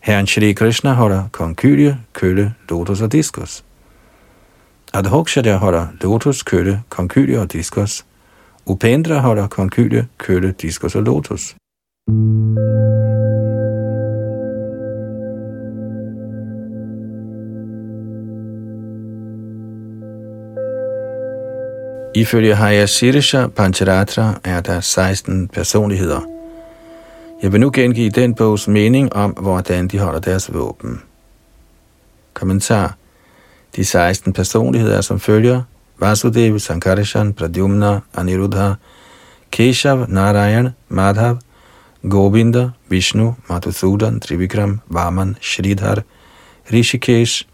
[0.06, 3.64] Herren Shri Krishna holder konkylie, kølle, lotus og diskus.
[4.94, 8.04] Adhokshadya holder lotus, kølle, konkylie og diskus.
[8.66, 11.56] Upendra holder konkylie, kølle, diskus og lotus.
[22.14, 26.20] Ifølge Hayashirisha Pancharatra er der 16 personligheder–
[27.42, 31.02] jeg vil nu gengive den bogs mening om, hvordan de holder deres våben.
[32.34, 32.96] Kommentar.
[33.76, 35.62] De 16 personligheder er som følger
[35.98, 38.72] Vasudev, Sankarishan, Pradyumna, Aniruddha,
[39.50, 41.38] Keshav, Narayan, Madhav,
[42.10, 46.02] Govinda, Vishnu, Madhusudan, Trivikram, Vaman, Shridhar,
[46.72, 47.44] Rishikesh,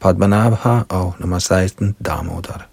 [0.00, 2.66] Padmanabha og nummer 16 Damodar.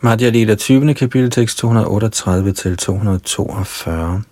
[0.00, 0.94] Madhya Lila 20.
[0.94, 4.22] kapitel tekst 238 til 242.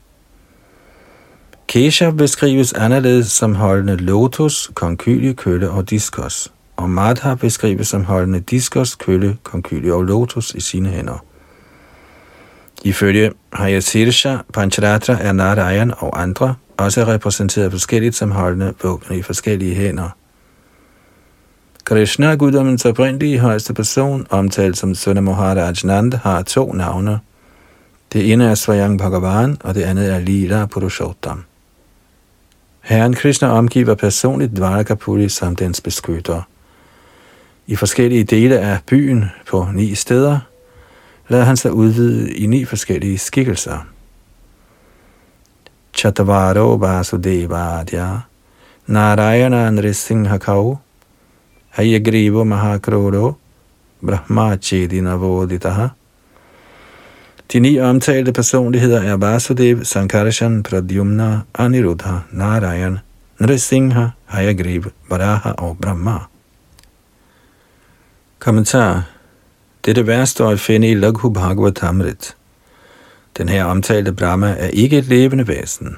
[1.69, 8.41] Kesha beskrives anderledes som holdende lotus, konkylie, kølle og diskos, og Madha beskrives som holdende
[8.41, 11.25] diskos, kølle, konkylie og lotus i sine hænder.
[12.85, 19.75] Ifølge Hayasirsha Pancharatra er Narayan og andre også repræsenteret forskelligt som holdende våben i forskellige
[19.75, 20.09] hænder.
[21.85, 25.75] Krishna, guddommens oprindelige højeste person, omtalt som Suna Maharaj
[26.23, 27.21] har to navne.
[28.13, 31.45] Det ene er Svayang Bhagavan, og det andet er Lila Purushottam.
[32.85, 36.43] Herren Krishna omgiver personligt Dvarakapuri som dens beskytter.
[37.67, 40.39] I forskellige dele af byen på ni steder
[41.29, 43.87] lader han sig udvide i ni forskellige skikkelser.
[45.95, 48.21] Chatavaro Vasudevadya
[48.87, 50.79] Narayana Nrisinghakau
[51.71, 53.33] Hayagrivo Mahakrodo
[54.07, 55.89] Brahma Chedinavoditaha
[57.53, 62.99] de ni omtalte personligheder er Vasudev, Sankarshan, Pradyumna, Aniruddha, Narayan,
[63.39, 66.19] Nrisingha, Hayagriv, Varaha og Brahma.
[68.39, 69.03] Kommentar.
[69.85, 72.37] Dette værste står at finde i Laghu Bhagavatamrit.
[73.39, 75.97] Den her omtalte Brahma er ikke et levende væsen.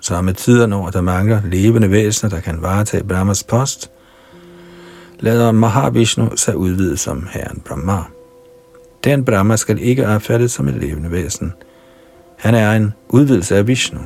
[0.00, 3.90] Så med tider, når der mangler levende væsener, der kan varetage Brahmas post,
[5.20, 8.13] lader Mahavishnu sig udvide som herren Brahma.
[9.04, 11.52] Den Brahma skal ikke opfattes som et levende væsen.
[12.38, 14.00] Han er en udvidelse af Vishnu.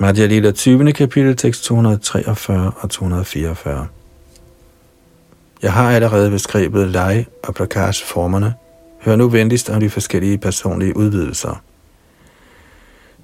[0.00, 0.92] Madhya Lila 20.
[0.92, 3.86] kapitel, tekst 243 og 244.
[5.62, 8.54] Jeg har allerede beskrevet leg og plakage formerne.
[9.00, 11.62] Hør nu venligst om de forskellige personlige udvidelser.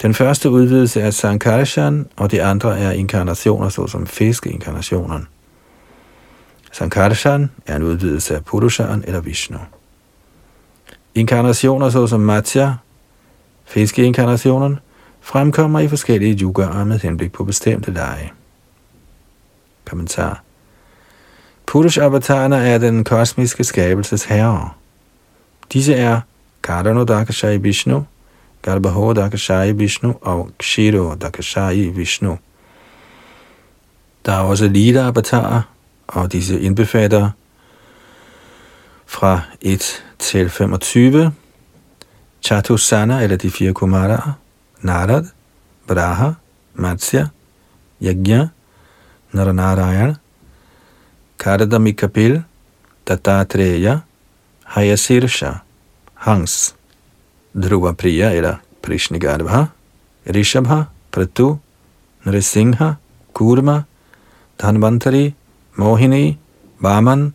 [0.05, 5.27] Den første udvidelse er Sankarshan, og de andre er inkarnationer, såsom fiskeinkarnationen.
[6.73, 9.59] Sankarshan er en udvidelse af Purushan eller Vishnu.
[11.15, 12.75] Inkarnationer såsom Matya,
[13.65, 14.79] fiskeinkarnationen,
[15.21, 18.33] fremkommer i forskellige yugaer med henblik på bestemte lege.
[19.85, 20.43] Kommentar.
[21.67, 24.71] Purush avatarerne er den kosmiske skabelses herre.
[25.73, 26.21] Disse er
[26.63, 28.05] Karanodakashai Vishnu,
[28.65, 32.39] Garbhodakashai Vishnu og Kshiro Dakashai Vishnu.
[34.27, 35.63] Der er også lila avatarer,
[36.07, 37.31] og disse indbefatter
[39.07, 41.33] fra 1 til 25,
[42.43, 44.33] Chatusana eller de fire kumaraer,
[44.81, 45.25] Narad,
[45.87, 46.31] Braha,
[46.75, 47.27] Matsya,
[48.03, 48.49] Yajna,
[49.33, 50.17] Naranarayan,
[51.39, 52.43] Kardamikapil,
[53.09, 53.99] Dattatreya,
[54.65, 55.53] Hayasirsha,
[56.15, 56.75] Hans,
[57.57, 59.71] Dhruva Priya eller Prishnigarbha,
[60.27, 61.61] Rishabha, Pratu,
[62.27, 62.99] Nrisingha,
[63.33, 63.87] Kurma,
[64.59, 65.35] Dhanvantari,
[65.77, 66.37] Mohini,
[66.83, 67.33] Vaman,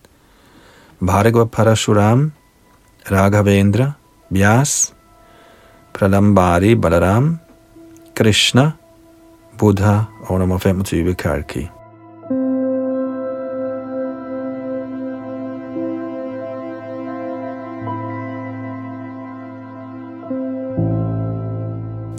[1.01, 2.31] Bhargava Parashuram,
[3.05, 3.95] Raghavendra,
[4.31, 4.91] Vyas,
[5.93, 7.39] Pralambari Balaram,
[8.15, 8.75] Krishna,
[9.57, 11.78] Buddha og nummer 25 Kalki.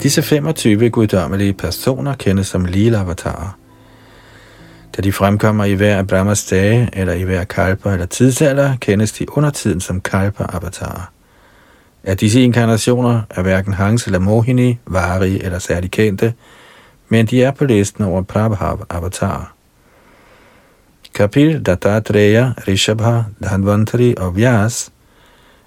[0.03, 3.57] Disse 25 guddommelige personer kendes som lila-avatarer.
[4.97, 9.11] Da de fremkommer i hver af Brahmas dage, eller i hver kalpa eller tidsalder, kendes
[9.11, 11.11] de under tiden som kalpa-avatarer.
[12.03, 16.33] Af disse inkarnationer er hverken Hans eller Mohini, Vari eller særlig kendte,
[17.09, 19.53] men de er på listen over Prabhav-avatarer.
[21.13, 24.91] Kapil, Dattatreya, Rishabha, Dhanvantari og Vyas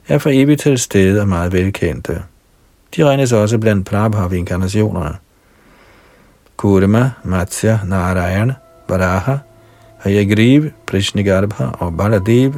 [0.09, 2.23] er for evigt til stede og meget velkendte.
[2.97, 5.17] De regnes også blandt Prabhav-inkarnationerne.
[6.57, 8.53] Kurma, Matsya, Narayan,
[8.89, 9.37] Varaha,
[9.99, 12.55] Hayagriv, Prishnigarbha og Baladev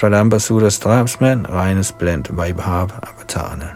[0.00, 3.68] Pralambasuras drabsmand regnes blandt Vaibhav-avatarerne.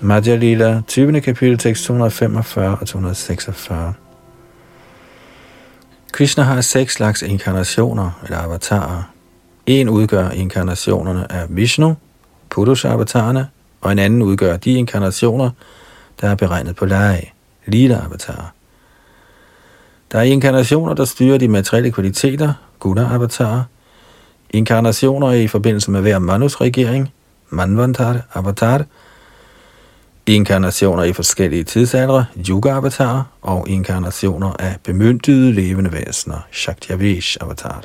[0.00, 1.20] Madhya Lila, 20.
[1.20, 4.03] kapitel, tekst 245 og 246.
[6.14, 9.02] Krishna har seks slags inkarnationer, eller avatarer.
[9.66, 11.96] En udgør inkarnationerne af Vishnu,
[12.50, 13.48] Purusha-avatarerne,
[13.80, 15.50] og en anden udgør de inkarnationer,
[16.20, 17.32] der er beregnet på lege,
[17.66, 18.52] lila avatarer.
[20.12, 23.62] Der er inkarnationer, der styrer de materielle kvaliteter, guna avatarer,
[24.50, 27.12] inkarnationer i forbindelse med hver manusregering,
[27.50, 28.84] manvantar avatar,
[30.26, 37.82] inkarnationer i forskellige tidsaldre, yuga-avatar, og inkarnationer af bemyndigede levende væsener, Shaktiavish-avatar.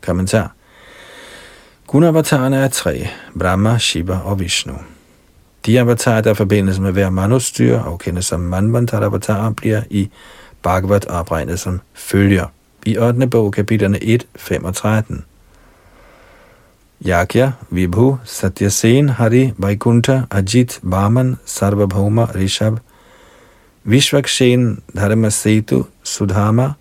[0.00, 0.52] Kommentar.
[1.86, 3.08] Gunavatarerne er tre,
[3.38, 4.74] Brahma, Shiva og Vishnu.
[5.66, 10.10] De avatarer, der forbindes med hver manusdyr og kendes som Manvantar-avatarer, bliver i
[10.62, 12.46] Bhagavat opregnet som følger.
[12.86, 13.26] I 8.
[13.26, 15.24] bog, kapitlerne 1, 5 og 13.
[17.02, 22.78] Yakya, Vibhu, Satyasen, Hari, Vaikuntha, Ajit, Vaman, Sarvabhauma, Rishab,
[23.84, 26.72] Vishvakshen, Dharmasetu, Sudhama,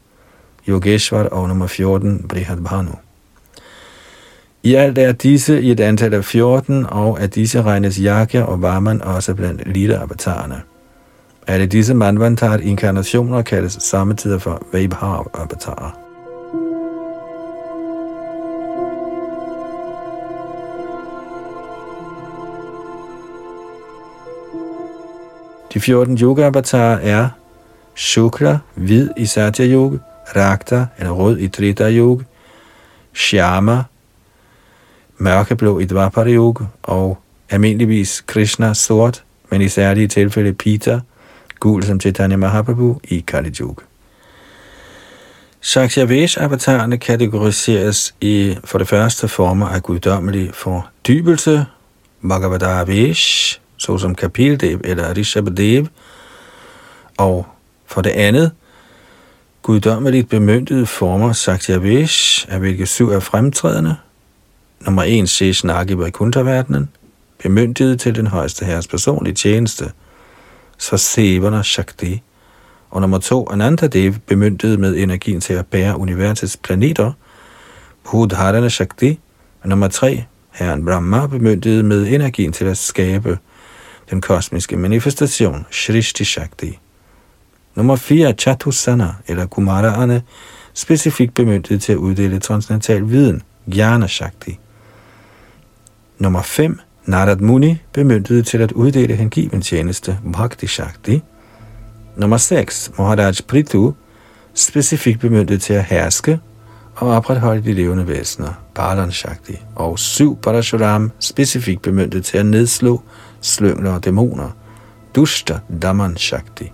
[0.68, 2.92] Yogeshwar og nummer 14, Brihadbhanu.
[4.64, 8.62] I alt er disse i et antal af 14, og af disse regnes Yagya og
[8.62, 10.62] Varman også blandt lille-avatarerne.
[11.48, 16.03] Alle disse manvantar-inkarnationer kaldes samtidig for Vaibhav-avatarer.
[25.74, 27.30] De 14 yoga-avatarer er
[27.96, 29.98] Shukra, hvid i Satya Yoga,
[30.36, 32.24] Rakta eller rød i Trita Yoga,
[33.14, 33.84] Shyama,
[35.18, 37.18] mørkeblå i Dvapara Yoga, og
[37.50, 41.00] almindeligvis Krishna sort, men i særlige tilfælde Pita,
[41.60, 43.82] gul som Chaitanya Mahaprabhu i Kali Yoga.
[45.62, 51.66] Shakshavesh-avatarerne kategoriseres i for det første former af guddommelig fordybelse,
[52.22, 55.88] Bhagavadavesh, såsom Kapildev eller Rishabhadev,
[57.18, 57.46] og
[57.86, 58.52] for det andet
[59.62, 63.96] guddommeligt bemyndtede former Saktyavesh, af hvilke syv er fremtrædende.
[64.86, 66.90] Nummer 1 ses i Vaikuntha-verdenen,
[67.44, 69.92] bemyndiget til den højeste herres personlige tjeneste,
[70.78, 72.22] Svasevana Shakti,
[72.90, 77.12] og nummer 2 Anantadev, bemyndiget med energien til at bære universets planeter,
[78.06, 79.20] Bhudharana Shakti,
[79.62, 83.38] og nummer 3 Herren Brahma, bemyndiget med energien til at skabe
[84.14, 86.80] den kosmiske manifestation, Shrishti Shakti.
[87.76, 90.22] Nummer 4 Chatusana, eller Kumaraerne,
[90.74, 94.60] specifikt bemyndiget til at uddele transcendental viden, Jnana Shakti.
[96.18, 101.22] Nummer 5 Narad Muni, bemyndiget til at uddele hengiven tjeneste, Bhakti Shakti.
[102.18, 103.94] Nummer 6 Maharaj Prithu,
[104.54, 106.40] specifikt bemyndiget til at herske
[106.96, 109.58] og opretholde de levende væsener, Balan Shakti.
[109.76, 113.02] Og 7 Parashuram, specifikt bemyndiget til at nedslå
[113.44, 114.50] slyngler og dæmoner,
[115.16, 116.72] Dushta Daman Shakti.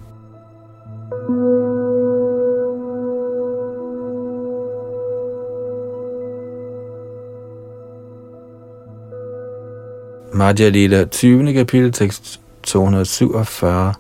[10.33, 11.53] Madhya Lila, 20.
[11.53, 13.93] kapitel, tekst 247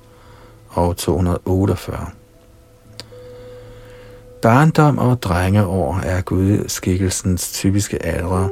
[0.69, 2.05] og 248.
[4.41, 8.49] Barndom og drengeår er gudskikkelsens typiske aldre.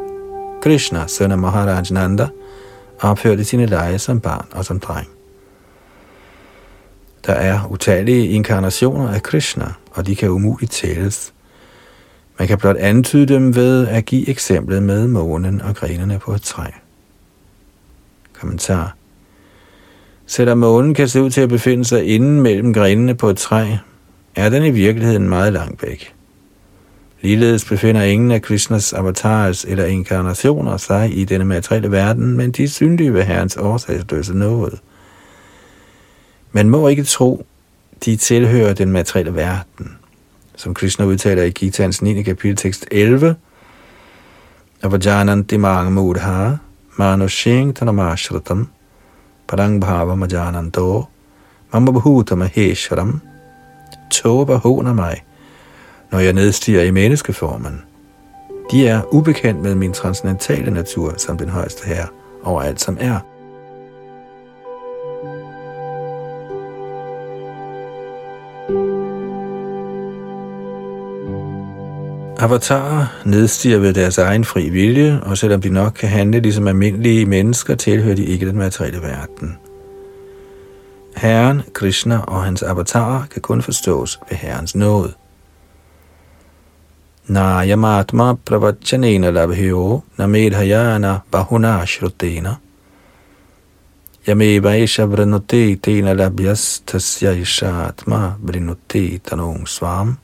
[0.61, 2.27] Krishna, søn af Maharaj Nanda,
[3.01, 5.07] opførte sine lege som barn og som dreng.
[7.25, 11.33] Der er utallige inkarnationer af Krishna, og de kan umuligt tælles.
[12.39, 16.41] Man kan blot antyde dem ved at give eksemplet med månen og grenene på et
[16.41, 16.65] træ.
[18.33, 18.95] Kommentar.
[20.25, 23.65] Selvom månen kan se ud til at befinde sig inden mellem grenene på et træ,
[24.35, 26.16] er den i virkeligheden meget langt væk.
[27.21, 32.63] Ligeledes befinder ingen af Krishnas avatars eller inkarnationer sig i denne materielle verden, men de
[32.63, 34.79] er synlige ved Herrens årsagsløse noget.
[36.51, 37.45] Man må ikke tro,
[38.05, 39.97] de tilhører den materielle verden.
[40.55, 42.23] Som Krishna udtaler i Gitaens 9.
[42.23, 43.35] kapitel tekst 11,
[44.83, 46.57] Avajanan dimang mudha
[46.97, 48.69] manushing tanamashratam
[49.47, 51.05] parang bhava majananto
[51.73, 53.21] mamma bhuta maheshwaram
[54.09, 54.57] tåber
[56.11, 57.81] når jeg nedstiger i menneskeformen.
[58.71, 62.07] De er ubekendt med min transcendentale natur som den højeste herre
[62.43, 63.19] over alt som er.
[72.39, 77.25] Avatarer nedstiger ved deres egen fri vilje, og selvom de nok kan handle ligesom almindelige
[77.25, 79.57] mennesker, tilhører de ikke den materielle verden.
[81.15, 85.13] Herren, Krishna og hans avatarer kan kun forstås ved Herrens nåde.
[87.29, 92.57] Nayamatma pravachanena labhyo namedhayana bahuna shrutena
[94.27, 100.17] Yameva isha vrinuti tena labhyas tasya isha atma vrinuti tanung svam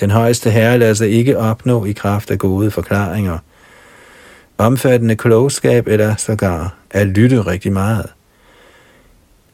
[0.00, 3.38] den højeste herre lader sig ikke opnå i kraft af gode forklaringer,
[4.58, 8.06] omfattende klogskab eller sågar at lytte rigtig meget.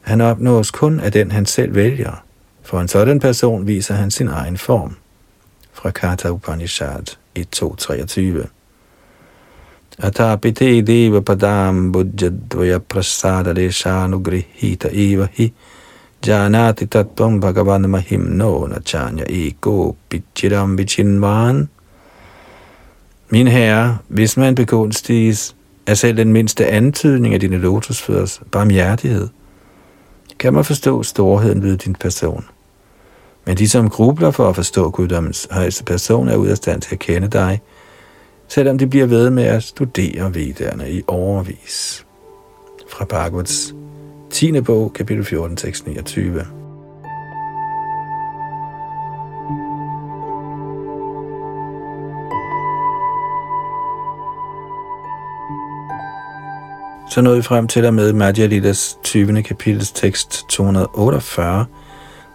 [0.01, 2.23] Han opnås kun af den, han selv vælger.
[2.63, 4.95] For en sådan person viser han sin egen form.
[5.77, 8.47] Fra Katha Upanishad 1.2.23
[9.99, 15.53] Atapite deva padam bujjadvaya prasada leshanugrihita eva hi
[16.25, 21.69] Janati tattvam bhagavan mahim no nachanya ego pichiram vichinvan.
[23.29, 25.55] Min herre, hvis man begunstiges
[25.87, 29.27] af selv den mindste antydning af dine lotusfødders barmhjertighed,
[30.39, 32.45] kan man forstå storheden ved din person.
[33.47, 36.95] Men de, som grubler for at forstå guddommens højeste person, er ud af stand til
[36.95, 37.61] at kende dig,
[38.47, 42.05] selvom de bliver ved med at studere vedderne i overvis.
[42.89, 43.75] Fra Bhagavats
[44.29, 44.61] 10.
[44.61, 46.45] bog, kapitel 14, tekst 29.
[57.09, 59.43] Så nåede vi frem til og med Madhya Lidas 20.
[59.43, 61.65] kapitels tekst 248.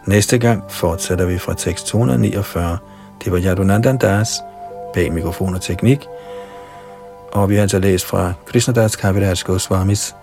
[0.07, 2.79] Næste gang fortsætter vi fra tekst 249.
[3.25, 4.29] Det var Yadunandan Das
[4.95, 6.07] bag mikrofon og teknik.
[7.33, 10.15] Og vi har altså læst fra Krishnadas Kaviraj Goswamis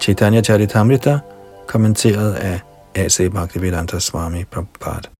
[0.00, 1.18] Chaitanya Charitamrita,
[1.66, 2.60] kommenteret af
[2.94, 3.30] A.C.
[3.32, 5.13] Bhaktivedanta Swami Prabhupada.